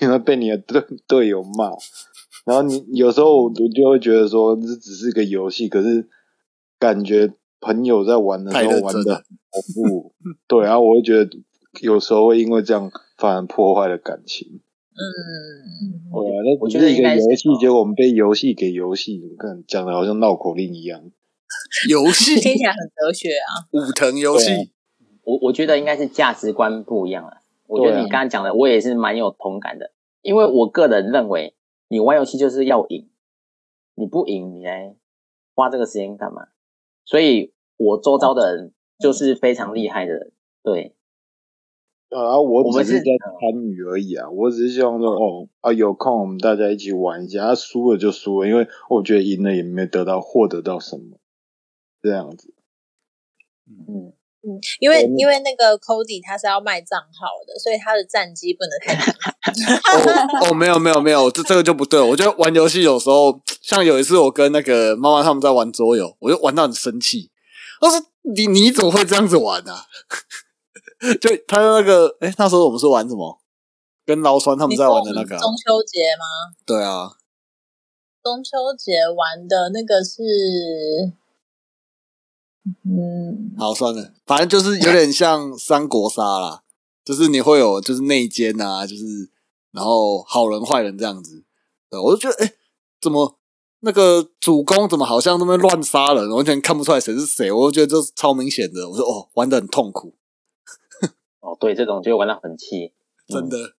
[0.00, 1.70] 你会被你的队队友骂。
[2.46, 6.08] 然后你有时候我就会觉得说，这只是个游戏，可是
[6.86, 10.14] 感觉朋友在玩的时候玩的很恐怖，
[10.46, 11.28] 对，然后我会觉得
[11.80, 14.60] 有时候会因为这样反而破坏了感情。
[14.98, 21.02] 嗯，对啊，那我只是一个游戏，哦结果我们被游戏给游戏，你看讲的好像绕口令一样。
[21.88, 23.68] 游戏 听起来很哲学啊。
[23.72, 24.70] 武藤游戏
[25.24, 27.42] 我我觉得应该是价值观不一样了。
[27.66, 29.90] 我觉得你刚刚讲的，我也是蛮有同感的，
[30.22, 31.54] 因为我个人认为，
[31.88, 33.08] 你玩游戏就是要赢，
[33.96, 34.94] 你不赢，你来
[35.54, 36.48] 花这个时间干嘛？
[37.06, 40.94] 所以我周遭的人就是非常厉害的人，对，
[42.10, 43.04] 啊，我只是在
[43.40, 51.18] 参与而已啊，我只是希望说，哦啊，有空我们大家一起玩一下，啊，输了就输了，因为我觉得赢了也没得到获得到什么，
[52.02, 52.52] 这样子。
[53.68, 54.12] 嗯，
[54.46, 59.64] 嗯，因为因为那个 Cody 他是要卖账号的，所以他的战绩不能太低。
[60.46, 62.06] 哦哦，没有没有没有，这这个就不对了。
[62.06, 67.30] 我觉得玩游戏有时候，像有一次我跟那个妈妈他们在玩桌游，我就玩到很生气。
[67.80, 67.98] 我说
[68.34, 69.86] 你你怎么会这样子玩啊？
[71.20, 73.38] 就他那个，哎、那时候我们是玩什么？
[74.06, 76.24] 跟劳酸他们在玩的那个啊、中秋节吗？
[76.64, 77.10] 对啊，
[78.22, 80.22] 中秋节玩的那个是，
[82.84, 86.62] 嗯，好算了，反正就是有点像三国杀啦，
[87.04, 89.30] 就是你会有就是内奸啊，就是
[89.70, 91.44] 然后好人坏人这样子。
[91.88, 92.52] 对，我就觉得，哎、
[93.00, 93.38] 怎么
[93.80, 98.88] 那个主公怎么好像那边乱杀人，完全看不出来谁是谁，我就觉得这超明显的。
[98.90, 100.14] 我说哦，玩的很痛苦，
[101.38, 102.92] 哦，对，这种就玩到很气，
[103.28, 103.76] 真的。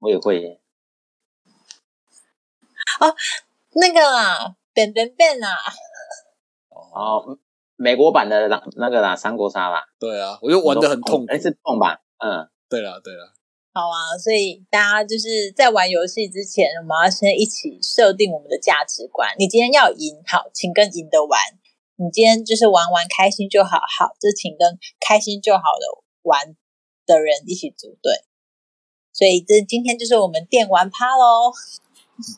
[0.00, 0.58] 我也会哦。
[3.74, 5.48] 那个啊，变变变啊，
[6.70, 7.38] 哦，
[7.80, 11.40] 美国版的那那个啦，三国杀啦，对啊，我就玩的很痛苦哎，。
[11.40, 11.96] 是痛吧？
[12.18, 13.32] 嗯，对了，对了，
[13.72, 19.34] 好啊，所以大家就是在玩游戏之前，我们要先一起设定我们的价值观。
[19.38, 21.40] 你今天要赢，好，请跟赢的玩；
[21.96, 26.54] 你今天就是玩玩开心就好，好，就请跟开心就好的玩
[27.06, 28.12] 的人一起组队。
[29.14, 31.50] 所以这今天就是我们电玩趴喽，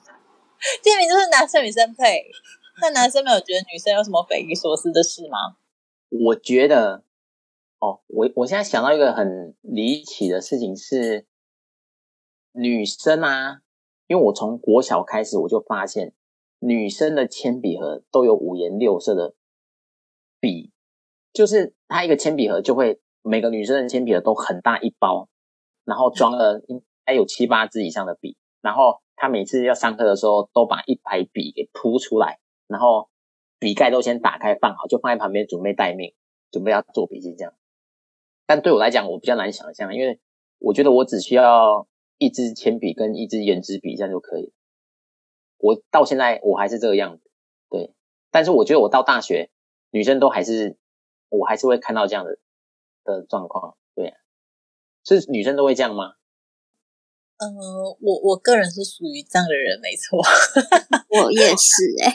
[0.84, 2.30] 店名就是男生女生配。
[2.80, 5.56] 那男生没有觉得女生有什么匪夷所思的事吗？
[6.08, 7.04] 我觉得，
[7.78, 11.26] 哦，我我现在想到一个很离奇的事情是，
[12.52, 13.60] 女生啊，
[14.06, 16.14] 因为我从国小开始我就发现，
[16.58, 19.34] 女生的铅笔盒都有五颜六色的
[20.40, 20.72] 笔，
[21.32, 25.28] 就是它一个铅笔盒就会每个女生的铅笔盒都很大一包，
[25.84, 32.38] 然后装了 应该有七八支以上的笔，然后她每次要上课的时候都把一排笔给铺出来，
[32.72, 33.10] 然后
[33.60, 36.14] 笔盖都先打开放好，就放在旁边准备待命，
[36.50, 37.54] 准备要做笔记这样。
[38.46, 40.18] 但对我来讲，我比较难想象，因为
[40.58, 41.86] 我觉得我只需要
[42.18, 44.52] 一支铅笔跟一支圆珠笔这样就可以。
[45.58, 47.30] 我到现在我还是这个样子，
[47.70, 47.94] 对。
[48.32, 49.50] 但是我觉得我到大学，
[49.90, 50.76] 女生都还是，
[51.28, 52.38] 我还是会看到这样的
[53.04, 54.16] 的状况，对、啊。
[55.04, 56.14] 是女生都会这样吗？
[57.42, 57.56] 嗯、
[58.00, 60.22] 我我个人是属于这样的人，没错。
[61.10, 62.14] 我也是哎、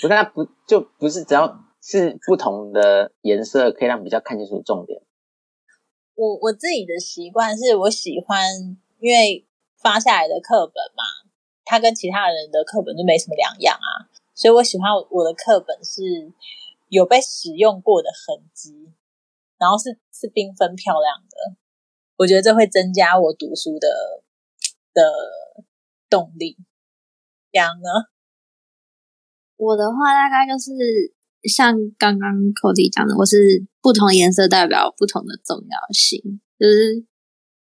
[0.00, 5.02] 不是，它不就不是只要是不同的颜色，可以让比较看清楚重点。
[6.14, 8.48] 我我自己的习惯是我喜欢，
[9.00, 11.04] 因为发下来的课本嘛，
[11.64, 16.32] 它跟其他人的课本就没什么两样啊，所以我喜欢我的课本是
[16.88, 18.92] 有被使用过的痕迹，
[19.58, 21.56] 然后是是缤纷漂亮的，
[22.16, 23.88] 我觉得这会增加我读书的
[24.92, 25.02] 的
[26.08, 26.56] 动力。
[27.52, 28.10] 这样呢？
[29.56, 30.72] 我的话大概就是
[31.44, 37.06] 像刚刚 Cody 讲的，我是不同颜色代表不同的重要性，就是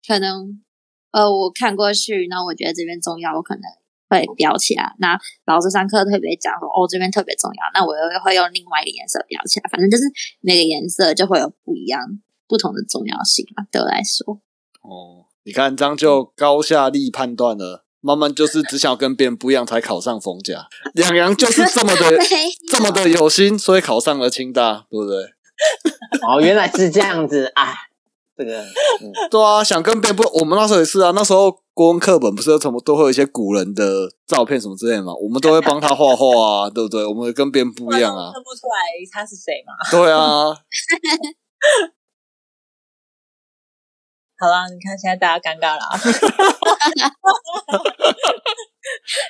[0.06, 0.62] 可能
[1.10, 3.62] 呃我看过去，那我觉得这边重要，我可能
[4.08, 4.94] 会标起来。
[5.00, 9.68] 那老师上课特别讲说哦这边特别重要，那我又会用另外一个颜色标起来。
[9.68, 10.04] 反正就是
[10.40, 11.98] 每个颜色就会有不一样
[12.50, 14.34] 不同的重要性嘛，对我来说。
[14.82, 17.86] 哦，你看这样就高下立判断了。
[18.02, 22.18] 慢慢就是只想跟别人不一样才考上逢甲， 两阳就是这么的
[22.66, 25.22] 这么的有心，所以考上了清大，对不对？
[26.26, 27.74] 哦，原来是这样子啊！
[28.34, 31.10] 这个，嗯，对啊，想跟别人不，我们那时候也是啊。
[31.14, 36.24] 那时候国文课本不是有什么都会有一些古人的照片什么之类的嘛，我们都会帮他画画
[36.64, 37.04] 啊，对不对？
[37.04, 38.80] 我们会跟别人不一样啊看，不出来
[39.12, 39.74] 他是谁嘛？
[39.90, 40.56] 对啊，
[44.40, 45.92] 好啦，你看现在大家尴尬了、啊，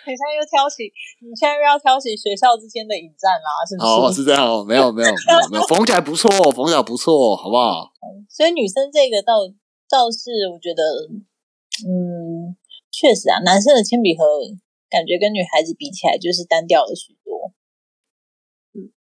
[0.06, 0.86] 你现在又挑起，
[1.18, 3.90] 你现在又要挑起学校之间的引战啦，是不是？
[3.90, 7.90] 哦，是这样哦，没有没有没有没有，逢甲不错，缝起来不错，好不好？
[8.30, 9.42] 所以女生这个倒
[9.90, 10.82] 倒是我觉得，
[11.82, 12.54] 嗯，
[12.94, 14.22] 确实啊，男生的铅笔盒
[14.88, 17.50] 感觉跟女孩子比起来就是单调了许多。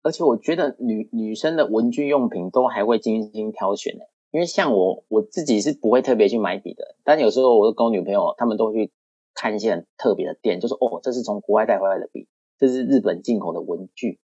[0.03, 8.91] 而且我觉得女女生的文具用品都还会精心挑选的，因为像我我自己是不会特别去买笔的，但有时候我跟我女朋友他们都会去
[9.35, 14.19] 看一些很特别的店，就说哦，这是从国外带回来的笔，这是日本进口的文具，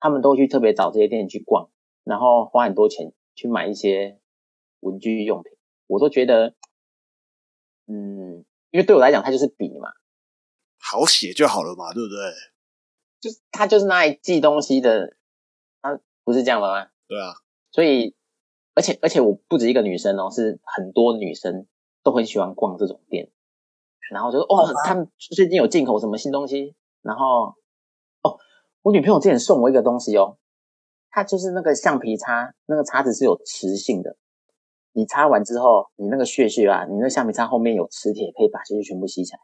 [0.00, 1.70] 他们都会去特别找这些店去逛，
[2.02, 4.18] 然后花很多钱去买一些
[4.80, 5.52] 文具用品，
[5.86, 6.56] 我都觉得，
[7.86, 9.90] 嗯，因为对我来讲它就是笔嘛，
[10.80, 12.16] 好写就好了嘛，对不对？
[13.20, 15.16] 就是它就是拿来记东西的，
[15.80, 16.88] 它不是这样的吗？
[17.06, 17.34] 对啊，
[17.70, 18.16] 所以，
[18.74, 21.66] 而且而且我不止一个女生哦，是很多女生
[22.02, 23.30] 都很喜欢逛这种店，
[24.10, 27.54] 然后就说哦，他们最近有进口什么新东西，然后
[28.22, 28.38] 哦，
[28.82, 30.36] 我女朋友之前送我一个东西哦，
[31.10, 34.16] 它就是那个橡皮擦，那个擦子是有磁性的，
[34.92, 39.38] 你擦完之后，你那个屑屑啊，你那橡皮擦后面有磁铁，可以把屑屑全部吸起来。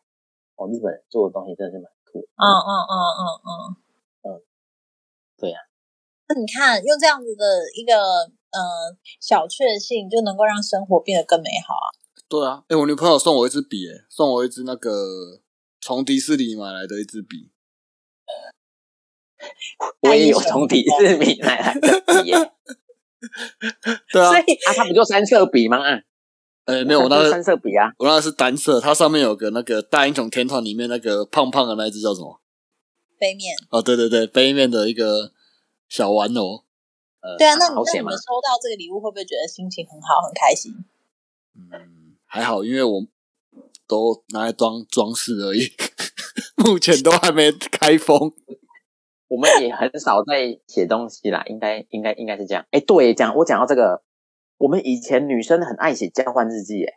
[0.57, 2.27] 哦，日本人做的东西真的是蛮酷的。
[2.37, 3.51] 嗯嗯嗯嗯
[4.23, 4.43] 嗯，
[5.39, 5.59] 对呀、
[6.29, 7.95] 那你看用这样子的一个
[8.53, 11.87] 呃小确幸，就能够让生活变得更美好啊。
[12.29, 12.65] 对啊。
[12.69, 15.41] 哎，我女朋友送我一支笔，哎，送我一支那个
[15.81, 17.51] 从迪士尼买来的一支笔。
[20.03, 22.37] 我也有从迪士尼买来的笔耶，
[24.13, 25.79] 对啊所，以啊，它不就三色笔吗？
[25.79, 26.03] 啊，
[26.67, 27.91] 哎，没有，我那是三色笔啊。
[27.99, 32.41] 我那个是单色，它上面有个那个大英雄天团里面那个胖胖的那一只叫什么？
[33.19, 35.33] 背面哦，对对对，背面的一个
[35.89, 36.65] 小玩偶。
[37.23, 38.19] 呃对啊，那你好写吗那你们？
[38.19, 40.73] 收到这个礼物，会不会觉得心情很好、很开心？
[41.55, 43.07] 嗯，还好，因为我
[43.87, 45.73] 都拿来装装饰而已，
[46.57, 48.33] 目前都还没开封。
[49.29, 52.67] 我们也很少在写东西啦，应该应该应该是这样。
[52.73, 54.03] 哎，对，讲我讲到这个，
[54.59, 56.95] 我们以前女生很爱写交换日记，哎，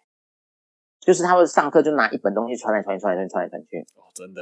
[1.00, 3.86] 就是她们上课就拿一本东西传来传去，传来传去，传来传去。
[3.96, 4.42] 哦，真的，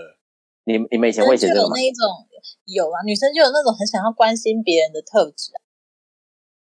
[0.64, 1.82] 你你们以前会写这个吗就有那？
[1.82, 2.08] 一种
[2.66, 5.60] 有啊，女生就有那种很想要关心别人的特质啊，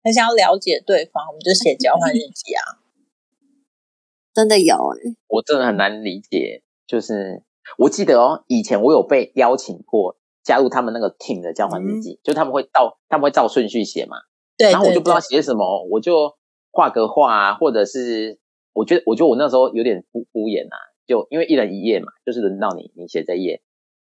[0.04, 2.80] 很想要了解对方，我们就写交换日记啊。
[4.34, 7.44] 真的有哎、我真的很难理解，就是
[7.78, 14.18] 我记得哦，以前我有被邀请过加入他们那个 team 的交换日记，就他们会照他们会照顺序写嘛，
[14.58, 16.38] 对，然后我就不知道写什么，我就
[16.72, 18.40] 画个画啊，或者是
[18.72, 23.62] 我觉得我觉得我那时候有点敷敷衍啊，就因为一人一页嘛，就是轮到你你写这一页，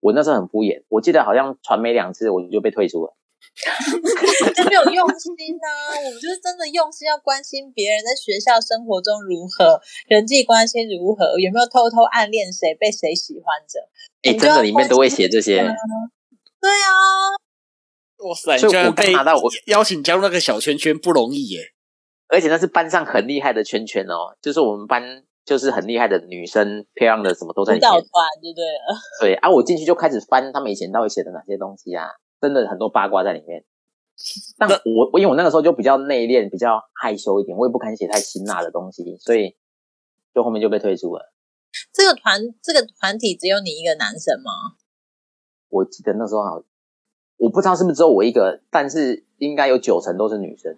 [0.01, 3.15] 我那时候很敷衍，我记得好像传没两次我就被退出了。
[4.55, 5.67] 就没有用心呐、
[6.05, 13.79] 我们就是真的用心要关心别人在学校生活中如何，人际关系如何，有没有偷偷暗恋谁，被谁喜欢着。
[14.23, 15.57] 哎，真的里面都会写这些，
[16.59, 16.93] 对啊，
[18.27, 21.59] 哇塞，所以我被刚拿到我邀请加入那个小圈圈不容易耶。
[22.27, 25.03] 而且那是班上很厉害的圈圈哦，就是我们班
[25.43, 27.89] 就是很厉害的女生，漂亮的什么都在里面。
[27.91, 28.09] 舞蹈团
[28.41, 28.95] 就对了。
[29.19, 32.07] 对啊，我进去就开始翻他们以前到底写的哪些东西啊，
[32.41, 33.63] 真的很多八卦在里面。
[34.57, 39.55] 但我我因为我那个时候就比较内敛，比较害羞一点，我也不敢写太辛辣的东西，所以
[40.33, 41.31] 就后面就被退出了。
[41.93, 44.51] 这个团这个团体只有你一个男生吗？
[45.69, 46.61] 我记得那时候好，
[47.37, 50.77] 我不知道是不是只有我一个，但是应该有九成都是女生，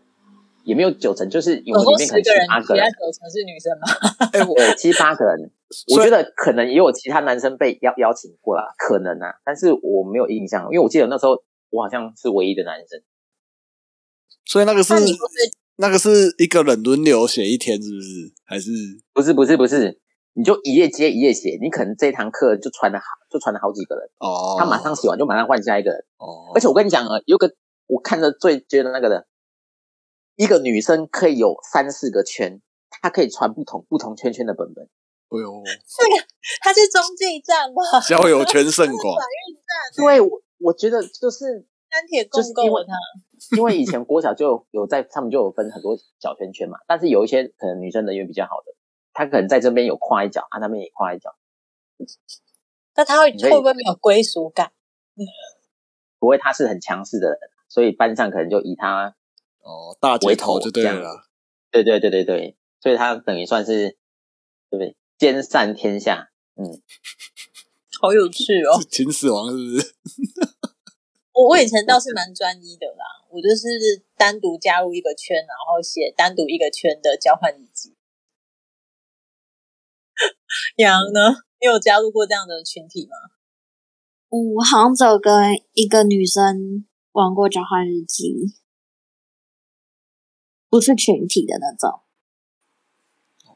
[0.64, 4.30] 也没有九成，就是有里面可能七十个人，其他八个人，九成是女生吗？
[4.32, 5.52] 哎，我 对，七八个人。
[5.92, 11.44] 我觉得可能也有其他男生被邀邀请过啦，可能啊，但是我没有印象，因为我记得那时候
[11.74, 13.02] 我好像是唯一的男生。
[14.46, 14.94] 所以那个是
[15.78, 18.34] 那个是一个人轮流写一天，是不是？
[18.46, 18.70] 还是
[19.12, 20.00] 不是不是不是，
[20.34, 24.56] 你就一页接一页写，你可能这一堂课就传了好就传了好几个人，哦？
[24.60, 26.00] 他马上写完就马上换下一个人。
[26.18, 27.52] 哦，而且我跟你讲啊，有个
[27.88, 29.26] 我看着最觉得那个的，
[30.36, 34.86] 一个女生可以有三四个圈，她可以传不同不同圈圈的本本。
[34.86, 35.50] 哎呦，
[36.62, 38.00] 他是中继站吗？
[38.08, 39.18] 交友圈甚广，
[39.98, 40.30] 对我
[40.64, 42.94] 我觉得就是三铁就是因为他。
[43.58, 48.74] 因为以前郭小就有有在他们就有分很多小圈圈嘛，但是有一些可能女生人缘比较好的，
[49.12, 51.36] 她可能在这边有跨一脚，啊那边也跨一脚，
[52.96, 54.72] 那他会会不会没有归属感？
[56.20, 57.38] 不会她是很强势的人，
[57.68, 59.14] 所以班上可能就以她
[59.60, 61.26] 哦，大姐头就对了啦。
[61.70, 63.98] 对对对对对，所以她等于算是
[64.70, 64.96] 对不对？
[65.18, 66.64] 兼善天下，嗯，
[68.04, 68.82] 好有趣哦！
[68.82, 69.96] 是 秦始皇是不是？
[71.32, 77.96] 我我以前倒是蛮专一的啦，我就是单独加入一个圈，然后写单独一个圈的交换日记。
[80.76, 81.44] 杨呢？
[81.62, 83.16] 你有加入过这样的群体吗？
[84.32, 85.34] 嗯，我好像只有跟
[85.72, 88.54] 一个女生玩过交换日记，
[90.68, 92.02] 不是群体的那种。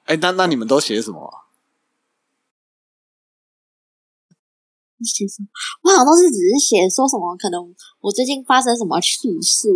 [0.05, 1.46] 哎，那那你们都写什么啊？
[5.03, 5.47] 写什么？
[5.83, 9.69] 我好像都是只是写说什么，可能我最近发生什么趣事，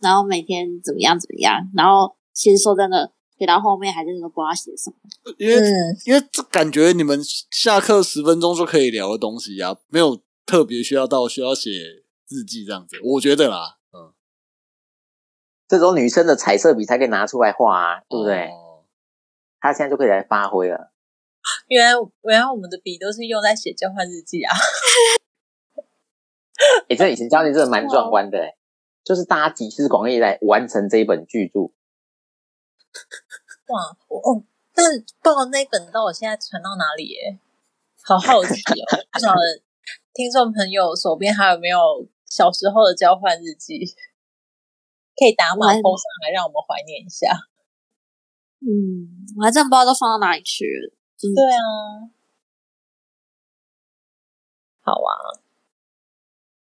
[0.00, 4.96] 然后每天怎么样怎么样，然后其实说真的，写到后面还真的都不知道写什么。
[5.38, 11.70] 因为、嗯，因为这感觉你们下课十分钟就可以聊的东西啊，没有特别需要到需要写
[12.28, 14.12] 日记这样子，我觉得啦，嗯，
[15.68, 18.46] 这种女生的彩色笔才可以拿出来画啊，对不对？
[18.48, 18.84] 哦
[19.64, 20.91] 她现在就可以来发挥了。
[21.68, 24.54] 原来原来我们的笔都是用在写交换日记啊！
[26.88, 28.56] 诶， 这以前交易真的蛮壮观的、诶
[29.04, 31.60] 就是大家集思广益来完成这一本巨著。
[33.66, 37.38] 哇，我哦，但不知道那本到我现在传到哪里耶？
[38.04, 38.86] 好好奇哦！
[39.12, 39.40] 不晓得
[40.14, 41.78] 听众朋友手边还有没有
[42.26, 43.84] 小时候的交换日记，
[45.18, 47.26] 可以打码我还 PO 上来，让我们怀念一下。
[48.60, 50.94] 嗯，我还真不知道都放到哪里去了。
[51.22, 52.10] 就是对啊，
[54.80, 55.38] 好啊。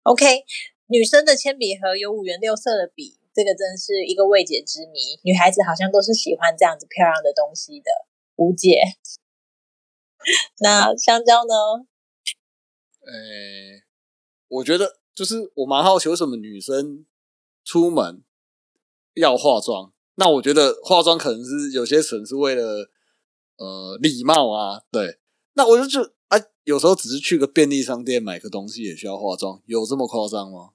[0.02, 0.44] OK，
[0.88, 5.18] 女生的铅笔盒有五颜六色的笔，这个真是一个未解之谜。
[5.22, 7.90] 女孩子好像都是喜欢这样子漂亮的东西的，
[8.36, 8.80] 无解。
[10.60, 11.86] 那香蕉呢？
[13.06, 13.84] 诶，
[14.48, 17.06] 我觉得就是我蛮好奇，为什么女生
[17.64, 18.22] 出门
[19.14, 19.94] 要化妆？
[20.16, 22.90] 那我觉得化妆可能是有些可能是为了
[23.60, 25.18] 呃礼貌啊，对。
[25.54, 30.70] 那我就就啊，有时候只是去个便利商店买个东西也需要化妆，有这么夸张吗？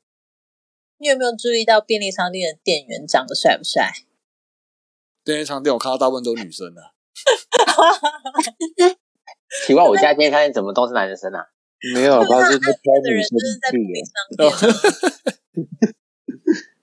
[0.97, 3.91] 你有没有注意到便利商店的店员长得帅不帅？
[5.23, 6.93] 便利商店我看到大部分都是女生啊，
[9.65, 11.47] 奇怪，我家便利商店怎么都是男生啊？
[11.93, 14.53] 没有， 他是在挑的人女生就是在便利去的，商店啊。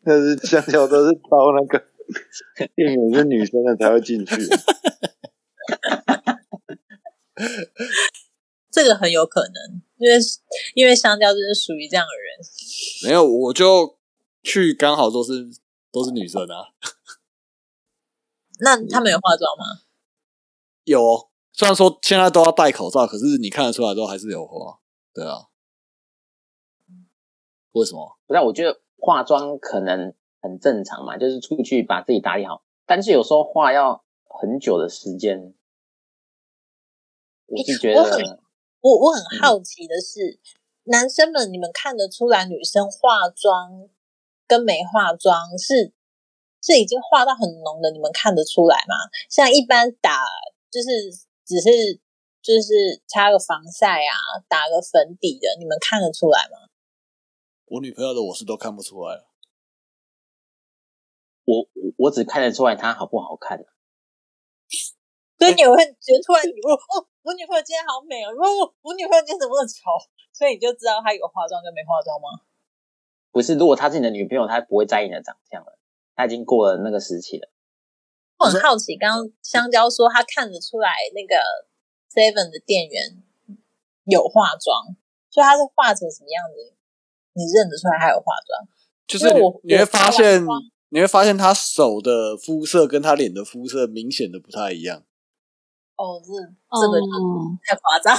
[0.04, 1.20] 但是香蕉都是挑
[1.56, 1.78] 那个
[2.74, 4.34] 店员是女生的才会进去。
[8.70, 10.16] 这个很有可能，因为
[10.74, 12.22] 因为香蕉就是属于这样的人。
[13.04, 13.98] 没有我就
[14.42, 15.50] 去刚好都是
[15.90, 16.72] 都是女生啊，
[18.60, 19.82] 那他们有化妆吗？
[20.84, 24.80] 有哦虽然说现在都要戴口罩，可是你看得出来都还是有化。
[25.12, 25.48] 对啊，
[27.72, 28.18] 为什么？
[28.26, 32.64] 不是，我觉得化妆可能很正常嘛，就是出去把自己打理好。
[32.86, 34.02] 但是有时候化要
[34.40, 35.54] 很久的时间，
[37.46, 38.40] 我是觉我很得
[38.80, 40.40] 我我很好奇的是，
[40.84, 43.88] 男生们你们看得出来女生化妆
[44.46, 45.92] 跟没化妆是
[46.60, 48.94] 是已经化到很浓的，你们看得出来吗？
[49.30, 50.24] 像一般打
[50.70, 50.88] 就是
[51.44, 52.00] 只是
[52.40, 54.14] 就是擦个防晒啊，
[54.48, 56.68] 打个粉底的，你们看得出来吗？
[57.66, 59.28] 我女朋友的我是都看不出来了。
[61.44, 63.64] 我我我只看得出来她好不好看、啊。
[65.38, 69.90] 所以你会觉得突然你问哦，我女朋友今天好美哦，我我女朋友今天怎么那么丑，
[70.32, 72.42] 所以你就知道她有化妆跟没化妆吗？
[73.32, 75.78] 不是，如果她是你的女朋友，她不会在意你的长相了，
[76.14, 77.48] 她已经过了那个时期了。
[78.38, 81.36] 我很好奇，刚刚香蕉说她看得出来那个
[82.12, 83.22] Seven 的店员
[84.04, 84.94] 有化妆，
[85.30, 86.74] 所以她是化成什么样子？
[87.34, 88.68] 你认得出来他有化妆？
[89.06, 90.60] 就是我你你会发现妆，
[90.92, 95.02] 你会发现他手的肤色跟他脸的肤色明显的不太一样。
[95.96, 97.00] 哦，这这个
[97.66, 98.14] 太夸张，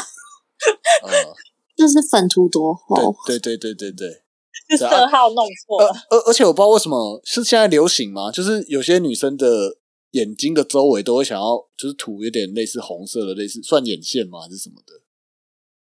[1.04, 1.34] 呃，
[1.78, 4.24] 就是粉涂多厚，对对对对对对。
[4.70, 5.94] 就 色号弄错而了。
[6.10, 8.32] 而而且我不知道为什么是现在流行吗？
[8.32, 9.78] 就是有些女生的
[10.12, 14.40] 眼睛的周围都会想要，就是涂有点类似红色的，类似算眼线吗？
[14.42, 14.94] 还是什么的？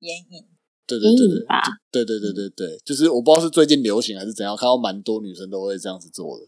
[0.00, 0.44] 眼影，
[0.86, 6.46] 对对对对吧对对对对对，就是我不知道是最近流行还是怎样，看到蛮多女生都会这样子做的。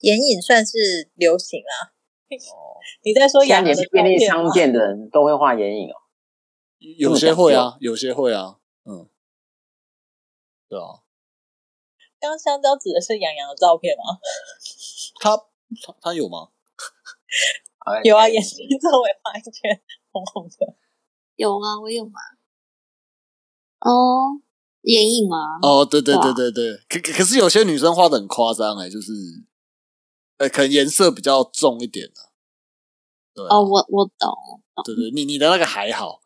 [0.00, 1.92] 眼影算是流行啊。
[2.28, 4.26] 哦， 你在说现在养的连便利？
[4.26, 5.94] 商店的人都会画眼影哦。
[6.98, 9.08] 有些会啊，有些会啊，嗯，
[10.68, 11.02] 对啊，
[12.20, 14.18] 刚刚香蕉指的是杨洋的照片吗？
[15.20, 16.48] 他他他有吗？
[18.04, 19.80] 有啊，哎眼睛周围画一圈
[20.12, 20.74] 红红的。
[21.36, 22.20] 有啊，我有吗？
[23.80, 24.40] 哦，
[24.82, 25.58] 眼影吗？
[25.62, 29.12] 哦，对对对啊对对可可是有些女生画的很夸张哎，就是，
[30.38, 32.32] 呃，可能颜色比较重一点啊。
[33.34, 34.32] 对啊哦，我我懂，
[34.84, 36.20] 对对，你你的那个还好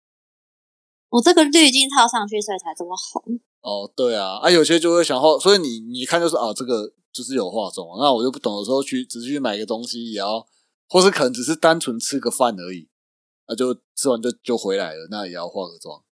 [1.08, 3.40] 我这个滤镜套上去，所以才这么红。
[3.62, 10.46] 哦，对啊，啊，有些就会想化，所以你你一看就是啊，这个就是有化妆，那我就不懂的时候去只是去买个东西也要，
[10.88, 12.88] 或是可能只是单纯吃个饭而已，
[13.48, 16.02] 那就吃完就就回来了，那也要化个妆，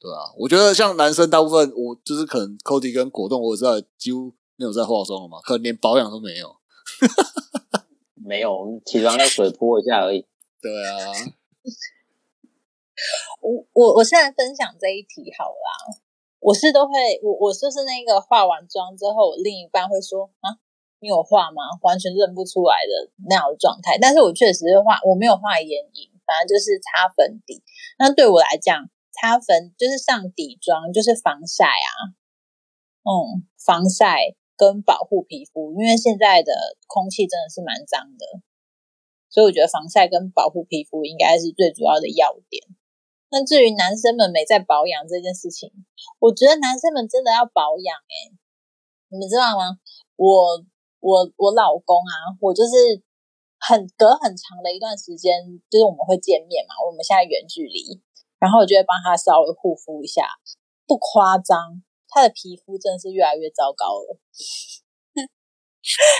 [0.00, 6.56] 对啊，我觉得像男生大部分，我就是可能 Cody 跟果冻，我知道几乎没有在化妆了嘛，可能连保养都没有。
[8.26, 10.26] 没有，我们起床用水泼一下而已。
[10.60, 11.12] 对啊，
[13.40, 16.00] 我我我现在分享这一题好了啦，
[16.40, 20.58] 我是都会，我我就是那个化完妆之后，我另一半会说啊，
[21.00, 21.62] 你有化吗？
[21.82, 23.98] 完全认不出来的那样的状态。
[24.00, 27.62] 但是我确实是化，我没有画眼影，反正就是擦粉底。
[27.98, 32.16] 那对我来讲，擦粉就是上底妆，就是防晒啊，
[33.04, 36.52] 嗯，防晒跟保护皮肤，因为现在的
[36.86, 38.40] 空气真的是蛮脏的，
[39.28, 42.64] 所以我觉得防晒跟保护皮肤应该是最主要的要点。
[43.28, 45.70] 那至于男生们没在保养这件事情，
[46.20, 48.32] 我觉得男生们真的要保养诶、
[49.08, 49.78] 你们知道吗？
[50.14, 50.64] 我
[51.00, 53.02] 我我老公啊，我就是
[53.58, 55.34] 很隔很长的一段时间，
[55.68, 58.00] 就是我们会见面嘛，我们现在远距离，
[58.38, 60.22] 然后我就会帮他稍微护肤一下，
[60.86, 64.18] 不夸张，他的皮肤真的是越来越糟糕了。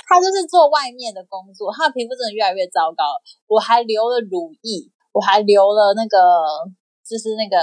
[0.07, 3.03] 他就是做外面的工作，他的皮肤真的越来越糟糕。
[3.49, 6.16] 我还留了乳液，我还留了那个
[7.03, 7.59] 就是那个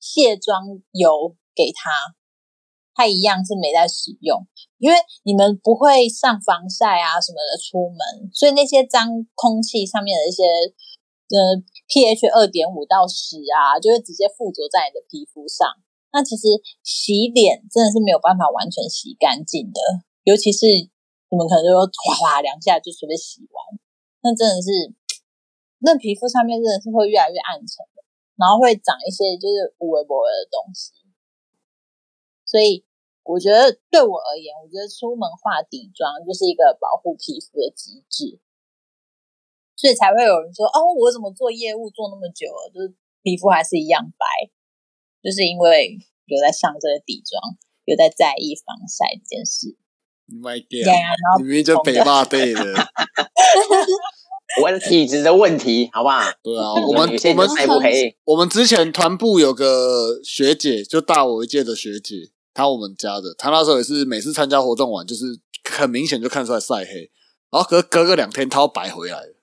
[0.00, 2.16] 卸妆油给他，
[2.94, 4.46] 他一样是没在使用，
[4.78, 10.44] 因为你们不会上防晒啊什么的出门，所以那些脏空气上面的一些
[11.36, 15.68] 呃 pH 二点五到十啊，就会直接附着在你的皮肤上。
[16.12, 16.46] 那其实
[16.82, 19.80] 洗脸真的是没有办法完全洗干净的，
[20.24, 23.80] 尤其是你们可能就说哗哗两下就随便洗完，
[24.20, 24.92] 那真的是
[25.80, 28.04] 那皮肤上面真的是会越来越暗沉的，
[28.36, 30.92] 然后会长一些就是无微不微的东西。
[32.44, 32.84] 所以
[33.24, 38.38] 我觉得对我而言，我觉得出门化底妆就是一个保护皮肤的机制，
[39.74, 44.26] 所以才会有人说哦，我怎么做业务做那么久了，就是皮肤还是一样白，
[45.22, 47.40] 就是因为有在上这个底妆，
[47.84, 49.76] 有在在意防晒这件事。
[50.26, 52.62] 你卖呀店，呀，然后你明明就北大队的，
[54.62, 56.22] 我的体质的问题，好不好？
[56.42, 67.10] 对啊，我们我们晒不黑，我们之前团部有个学姐，就大我一届的学姐，她我们家的，她那时候也是每次参加活动完，就是很明显就看出来晒黑，
[67.50, 69.34] 然后隔隔个两天她要白回来了，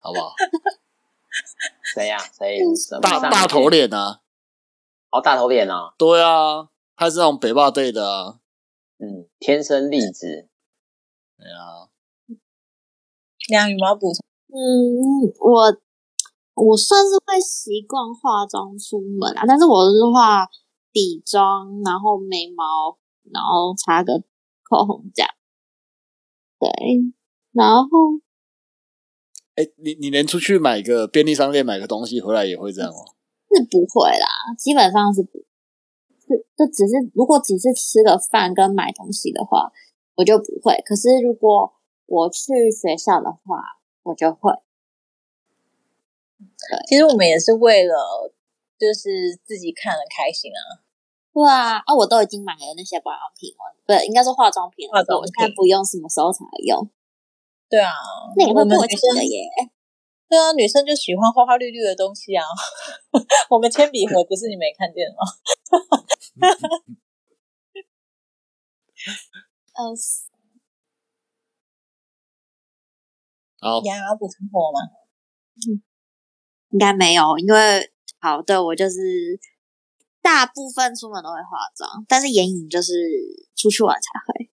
[0.00, 0.34] 好不好？
[1.94, 2.18] 谁呀？
[2.38, 2.58] 谁？
[3.00, 4.20] 大大头脸啊，
[5.10, 8.40] 哦，大头脸啊，对啊，他是那种北霸队的啊，
[8.98, 10.48] 嗯，天生丽质，
[11.36, 11.88] 对啊，
[13.48, 15.76] 梁羽毛补充，嗯，我
[16.54, 20.46] 我算是会习惯化妆出门啊，但是我是化
[20.92, 22.98] 底妆，然后眉毛，
[23.32, 24.22] 然后擦个
[24.68, 25.30] 口红这样。
[26.58, 26.68] 对，
[27.52, 27.88] 然后
[29.54, 33.14] 哎，你你连出去买个便利商店买个东西回来也会这样哦？
[33.54, 34.28] 是不会啦，
[34.58, 35.38] 基本上是不，
[36.26, 39.72] 就就只是如果只是吃个饭跟买东西的话，
[40.16, 40.82] 我就不会。
[40.84, 41.72] 可是如果
[42.06, 43.62] 我去学校的话，
[44.02, 44.52] 我就会。
[46.88, 48.32] 其实我们也是为了
[48.78, 50.84] 就是自己看了开心啊。
[51.32, 56.88] 对啊，啊，我都已经买了那些保养品了，不是应该是化妆品了，化妆我看不用，什么时候才用？
[57.70, 57.92] 对啊，
[58.36, 59.40] 那你会过期的耶。
[60.28, 62.44] 对啊，女生就喜欢花花绿绿的东西啊。
[63.48, 65.16] 我们铅笔盒不是你没看见吗？
[69.78, 69.96] 嗯，
[73.60, 74.80] 好，呀， 要补充我吗？
[76.70, 79.40] 应该没有，因为好的，我就是
[80.20, 82.92] 大部分出门都会化妆，但是眼影就是
[83.56, 84.50] 出去玩才会。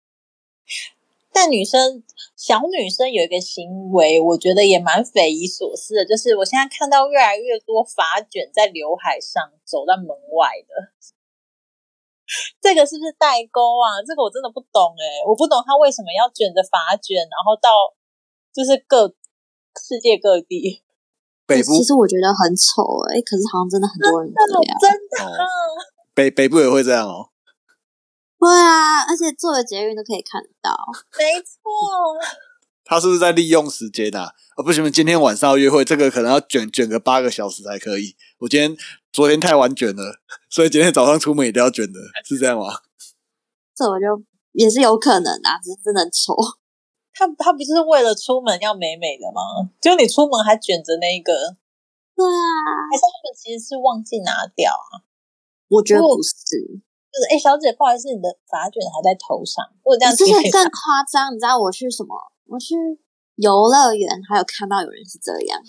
[1.33, 2.03] 但女生
[2.37, 10.93] 小女生有一个行为，我觉得也蛮匪夷所思的，就是我现在看到越来越多发卷在刘海上走在门外的，
[12.61, 13.99] 这个是不是代沟啊？
[14.05, 17.69] 这个我真的不懂哎、我不懂他为什么要卷着发卷，然后到
[18.53, 19.09] 就是各
[19.81, 20.83] 世界各地，
[21.47, 24.77] 北部其实我觉得很丑哎、可是好像真的很多人这样。
[24.79, 25.49] 真的、哦
[26.13, 27.32] 北北部也会这样哦。
[28.43, 30.75] 对啊，而且坐了捷运都可以看得到。
[31.17, 31.57] 没错。
[32.83, 34.33] 他是不是在利用时间啊？
[34.57, 38.17] 啊，不行，今天晚上要约会，这个可能要卷卷个八个小时才可以。
[38.39, 38.75] 我今天
[39.13, 40.19] 昨天太晚卷了，
[40.49, 42.65] 所以今天早上出门一定要卷的，是这样吗？
[43.73, 44.21] 这我就
[44.51, 46.35] 也是有可能啊，只是真的很丑。
[47.13, 49.71] 他他不就是为了出门要美美的吗？
[49.79, 51.31] 就你出门还卷着那一个，
[52.13, 52.59] 对啊，
[52.91, 55.07] 还是他们其实是忘记拿掉啊？
[55.69, 56.81] 我觉得不是，
[57.13, 59.63] 就是哎，小姐，不好意思，你的发卷还在头上。
[59.85, 62.17] 如果这样之前提醒更夸张，你知道我去什么？
[62.49, 62.73] 我去
[63.35, 65.61] 游乐园，还有看到有人是这样。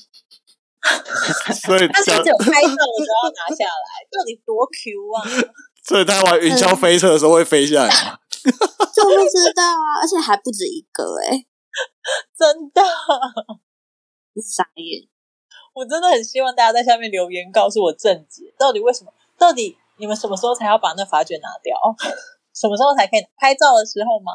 [1.65, 5.21] 所以他是只有拍照的时候要拿下来，到底多 Q 啊？
[5.85, 8.19] 所以他玩云霄飞车的时候会飞下来吗？
[8.95, 11.45] 就不知道啊，而且还不止一个哎、
[12.37, 12.83] 真的，
[14.43, 15.09] 傻眼。
[15.75, 19.13] 我真的很希望大家在下面留言告诉我正解，到底为什么？
[19.39, 21.77] 到底你们什么时候才要把那发卷拿掉？
[22.55, 24.33] 什么时候才可以拍照的时候吗？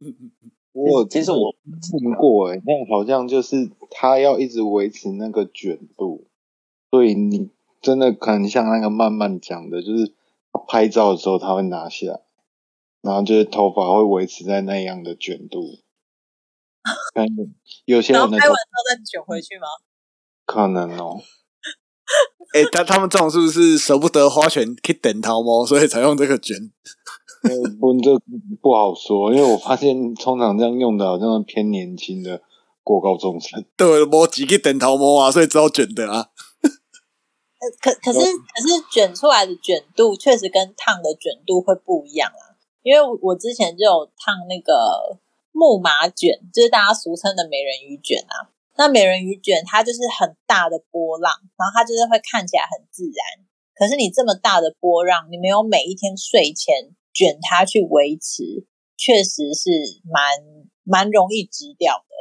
[0.72, 6.26] 我其实我听过诶、那好像就是他要一直维持那个卷度，
[6.90, 10.12] 所以你真的可能像那个慢慢讲的，就是
[10.68, 12.20] 拍照的时候他会拿下来，
[13.02, 15.78] 然后就是头发会维持在那样的卷度。
[17.14, 17.26] 看
[17.84, 18.54] 有些人的拍完之后
[18.90, 19.66] 再卷回去吗？
[20.44, 21.22] 可能哦，
[22.54, 26.56] 哎、他他们这种是不是舍不得花钱去等桃猫，所以才用这个卷？
[27.42, 27.50] 呃
[27.80, 28.16] 不这
[28.62, 32.40] 不好说，因为我发现通常这样用的好像偏年轻的
[32.84, 33.64] 过高中生。
[33.76, 36.30] 对，摸几去等桃猫啊，所以只好卷的啊。
[36.62, 36.70] 呃
[37.82, 45.18] 可可是可是卷出来的卷度确实跟烫的卷度会不一样啊，因为我我之前就有烫那个
[45.50, 48.53] 木马卷，就是大家俗称的美人鱼卷啊。
[48.76, 53.46] 那美人鱼卷它就是很大的波浪，然后它就是会看起来很自然。
[53.74, 58.66] 可是你这么大的波浪，你没有每一天睡前卷它去维持，
[58.96, 59.70] 确实是
[60.04, 60.38] 蛮
[60.82, 62.12] 蛮容易直掉的。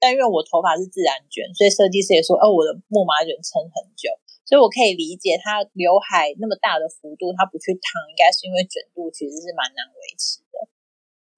[0.00, 4.10] 但因为我头发是自然卷，所以设计师也说，哦，我的木马卷撑很久。
[4.44, 10.68] 所以我可以理解他刘海那么大的幅度，他不去烫，应该是因为卷度其实是蛮难维持的。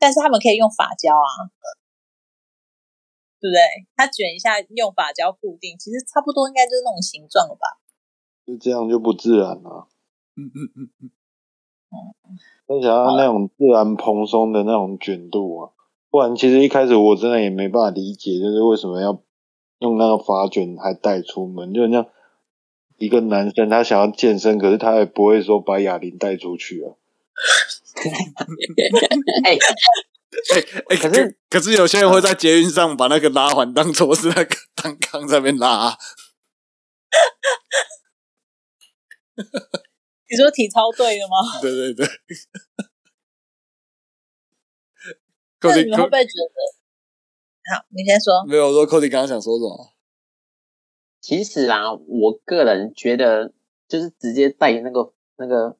[0.00, 1.52] 但是他们可以用发胶啊，
[3.44, 3.60] 对不对？
[3.94, 7.76] 它卷一下用发胶固定，其实差不多应该就是那种形状了吧？
[8.46, 9.88] 就这样就不自然了、
[10.36, 11.10] 嗯嗯嗯嗯，
[12.66, 15.70] 我想要那种自然蓬松的那种卷度啊，
[16.10, 19.20] 不然其实一开始我真的也没办法理解，就是为什么要
[19.80, 22.06] 用那个发卷还带出门，就像
[22.96, 26.96] 一个男生他想要健身，可是他也不会说把哑铃带出去啊。
[29.44, 29.58] 哎，
[30.54, 30.60] 哎、
[30.90, 35.96] 哎、可可是是可是有些人会在捷运上把那个拉环当做是那个单杠在那边拉、啊。
[40.30, 41.60] 你说体操队的吗？
[41.60, 42.06] 对对对。
[45.60, 47.74] 那 Cody 你们会不会觉得？
[47.74, 48.44] 好，你先说。
[48.46, 49.94] 没有我说 Cody 刚刚想说什么？
[51.20, 53.52] 其实啊，我个人觉得，
[53.88, 55.78] 就是直接带那个那个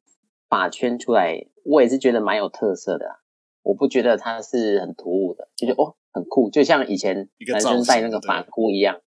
[0.49, 3.19] 发圈出来，我也是觉得蛮有特色的啊、
[3.65, 9.01] 我不觉得它是很突兀的，就觉得哦很酷，就像以前一个男生戴那个发箍一样。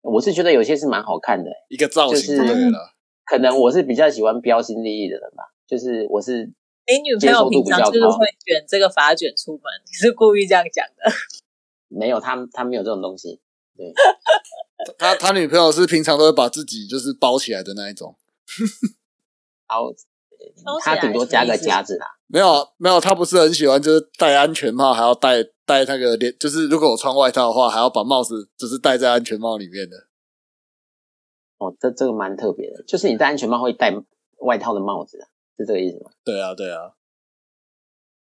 [0.00, 2.94] 我是觉得有些是蛮好看的、一个造型就是就对了。
[3.26, 6.44] 可能我是比较喜欢标新立异的人吧，就是我是
[6.86, 11.10] 你女朋友平常就是会卷这个发卷出门，你是故意这样讲的？
[11.90, 13.40] 没有他他没有这种东西，
[13.76, 13.92] 对
[14.96, 18.16] 他他女朋友是平常都会把自己就是包起来的那一种。
[19.68, 22.06] 然后收起来他顶多加个夹子啦。
[22.28, 30.08] 没有啊没有，他不是很喜欢，就是戴安全帽，还要戴戴那个连，就是如果我穿外套的话，还要把帽子就是戴在安全帽里面的。
[31.58, 33.94] 哦，这这个蛮特别的，就是你戴安全帽会戴
[34.40, 36.10] 外套的帽子啊，是这个意思吗？
[36.24, 36.92] 对啊，对啊，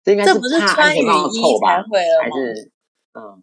[0.04, 1.88] 这应该这不是怕穿雨安全帽衣臭吧才？
[1.88, 2.30] 会了还？
[2.30, 2.72] 是
[3.14, 3.42] 嗯，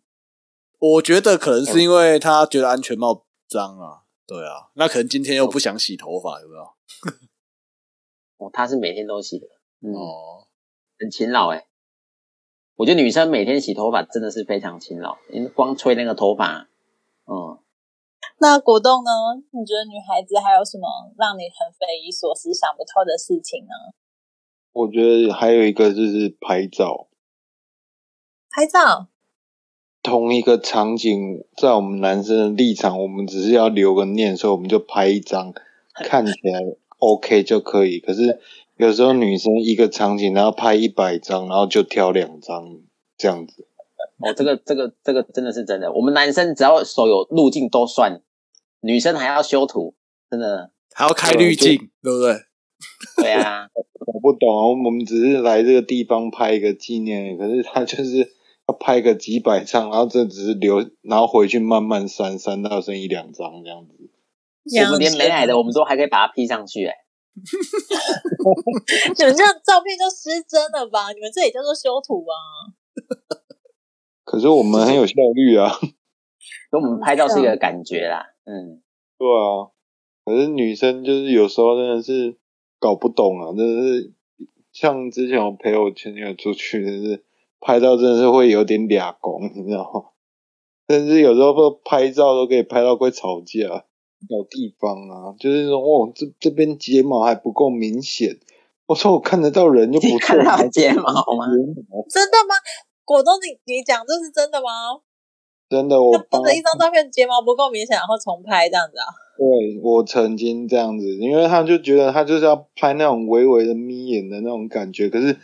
[0.80, 4.02] 我觉得可能是因为他觉得安全帽脏啊。
[4.26, 6.64] 对啊，那可能今天又不想洗头发，有没有？
[8.38, 9.46] 哦，他是每天都洗的，
[9.82, 10.43] 嗯，哦，
[11.04, 11.66] 很勤劳哎。
[12.76, 16.68] 我觉得女生每天洗头发真的是非常勤劳，因为光吹那个头发，
[17.28, 17.60] 嗯，
[18.40, 19.12] 那果冻呢？
[19.52, 20.88] 你觉得女孩子还有什么
[21.18, 23.94] 让你很匪夷所思、想不透的事情呢？
[24.72, 27.08] 我觉得还有一个就是拍照，
[28.50, 29.08] 拍照，
[30.02, 35.54] 同一个场景，在我们男生的立场，我们只是要留个念，所以我们就拍一张，
[35.94, 36.60] 看起来
[36.98, 38.00] OK 就可以。
[38.00, 38.42] 可是
[38.78, 42.80] 有时候女生一个场景，然后拍一百张，然后就挑两张
[43.18, 43.68] 这样子。
[44.20, 45.92] 哦，这个这个这个真的是真的。
[45.92, 48.22] 我们男生只要手有路径都算，
[48.82, 49.96] 女生还要修图，
[50.30, 52.36] 真的，还要开滤镜，对不对？
[53.18, 53.68] 对啊，
[54.14, 58.18] 我不懂啊，我们只是来这个地方拍一个纪念，可是他就是
[58.68, 64.10] 要拍个几百张，然后这只是留，然后回去慢慢删，删到剩一两张这样子。
[64.86, 66.94] 我们连没来的，我们都还可以把它 P 上去、哎，
[69.18, 71.12] 你们这样照片就失真了吧？
[71.14, 72.36] 你们这也叫做修图啊？
[74.24, 75.70] 可是我们很有效率啊，
[76.70, 78.82] 所以我们拍照是一个感觉啦，嗯，
[79.18, 79.72] 对啊。
[80.26, 82.38] 可是女生就是有时候真的是
[82.80, 84.14] 搞不懂啊，真的是
[84.72, 87.24] 像之前我陪我前女友出去，真是
[87.60, 90.12] 拍照真的是会有点俩拱，你知道吗？
[90.88, 93.86] 甚至有时候拍照都可以拍到会吵架，
[94.28, 98.40] 找地方啊，就是说哦，这这边睫毛还不够明显。
[98.86, 102.56] 我说我看得到人就不错，看得到睫毛吗睫毛真的吗？
[103.06, 105.00] 果冻，你你讲这是真的吗？
[105.70, 109.08] 真的，我不能一张照片睫毛不够明显，然后重拍这样子啊？
[109.36, 115.38] 对我曾经这样子，因为他就觉得他就是要拍那种微微的眯眼的那种感觉，可是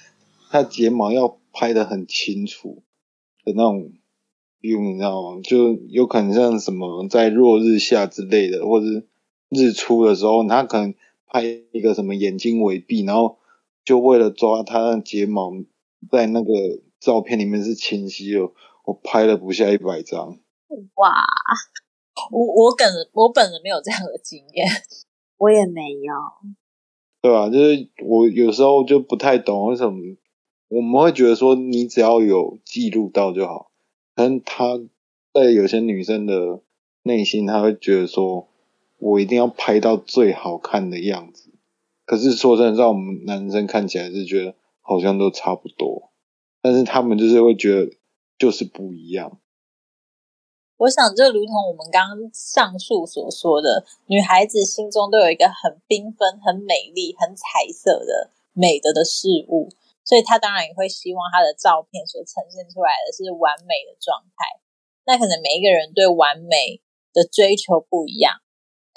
[0.51, 2.83] 他睫毛要拍的很清楚
[3.43, 3.91] 的那种
[4.61, 5.41] feel，你知道吗？
[5.43, 9.07] 就有可能像什么在落日下之类的，或者是
[9.49, 10.93] 日出的时候，他可能
[11.25, 13.37] 拍一个什么眼睛微闭，然后
[13.83, 15.51] 就为了抓他的睫毛
[16.11, 16.51] 在那个
[16.99, 18.41] 照片里面是清晰的，
[18.85, 20.37] 我拍了不下一百张。
[20.95, 21.13] 哇，
[22.31, 24.67] 我我本人我本人没有这样的经验，
[25.37, 26.13] 我也没有。
[27.21, 29.99] 对啊，就是我有时候就不太懂为什么
[30.69, 33.68] 我们会觉得说你只要有记录到就好，
[34.19, 34.77] 但他
[35.33, 36.59] 在有些女生的
[37.03, 38.49] 内心，她会觉得说
[38.97, 41.53] 我一定要拍到最好看的样子。
[42.03, 46.11] 可是说真的，让我们男生看起来是觉得好像都差不多，
[46.61, 47.93] 但是他们就是会觉得
[48.37, 49.39] 就是不一样。
[50.75, 59.69] 我想就如同我们刚刚上述所说的，女孩子心中都有一个很缤纷、很美丽、很彩色的美的的事物，
[60.09, 64.57] 所以他当然也会希望他的照片所呈现出来的是完美的状态。
[65.05, 66.81] 那可能每一个人对完美
[67.13, 68.41] 的追求不一样，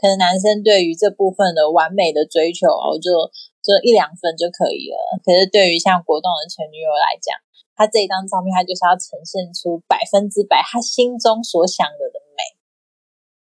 [0.00, 3.28] 可能男生对于这部分的完美的追求哦，就
[3.60, 4.96] 就一两分就可以了。
[5.20, 7.36] 可是对于像国栋的前女友来讲，
[7.76, 12.56] 他这一张照片，他就是要呈现出百分之百他心中所想的的美，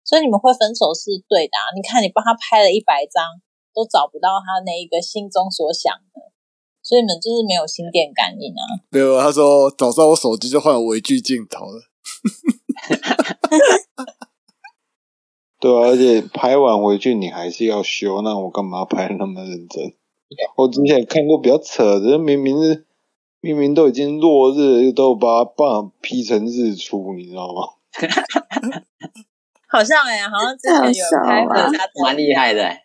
[0.03, 1.71] 所以你们会分手是对的啊！
[1.75, 3.39] 你看，你帮他拍了一百张，
[3.71, 6.32] 都找不到他那一个心中所想的，
[6.83, 8.83] 所以你们就是没有心电感应啊！
[8.91, 11.83] 没有，他说早知道我手机就换微距镜头了。
[15.61, 19.95] 对啊，而且拍完回去你还是要修，那我干嘛拍那么认真？
[20.57, 22.85] 我之前看过比较扯的，明明是
[23.41, 27.63] 明明都已经落日了，都把它把 P 成日出，你知道吗？
[29.69, 32.85] 好像哎、好像之前有拍回家照蛮厉害的、哎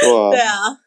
[0.00, 0.78] 对啊，对啊，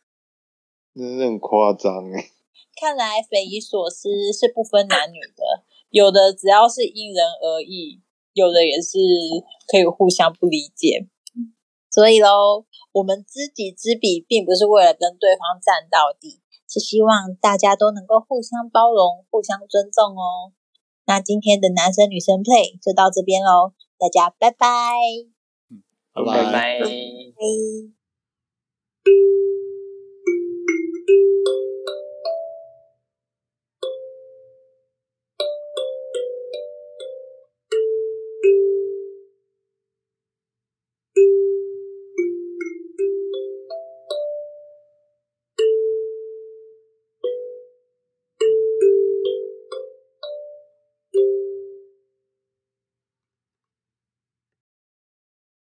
[0.96, 2.30] 真的很夸张哎。
[2.76, 8.02] 看来匪夷所思是不分男女的，有的只要是因人而异，
[8.34, 8.98] 有的也是
[9.68, 11.08] 可以互相不理解。
[11.89, 20.52] 所以喽，我们知己知彼，并不是为了跟对方战到底，是希望大家都能够互相包容、互相尊重哦。
[21.06, 24.68] 那今天的男生女生 play 就到这边喽，大家拜拜。
[26.14, 26.80] 拜拜拜。
[26.80, 26.86] 拜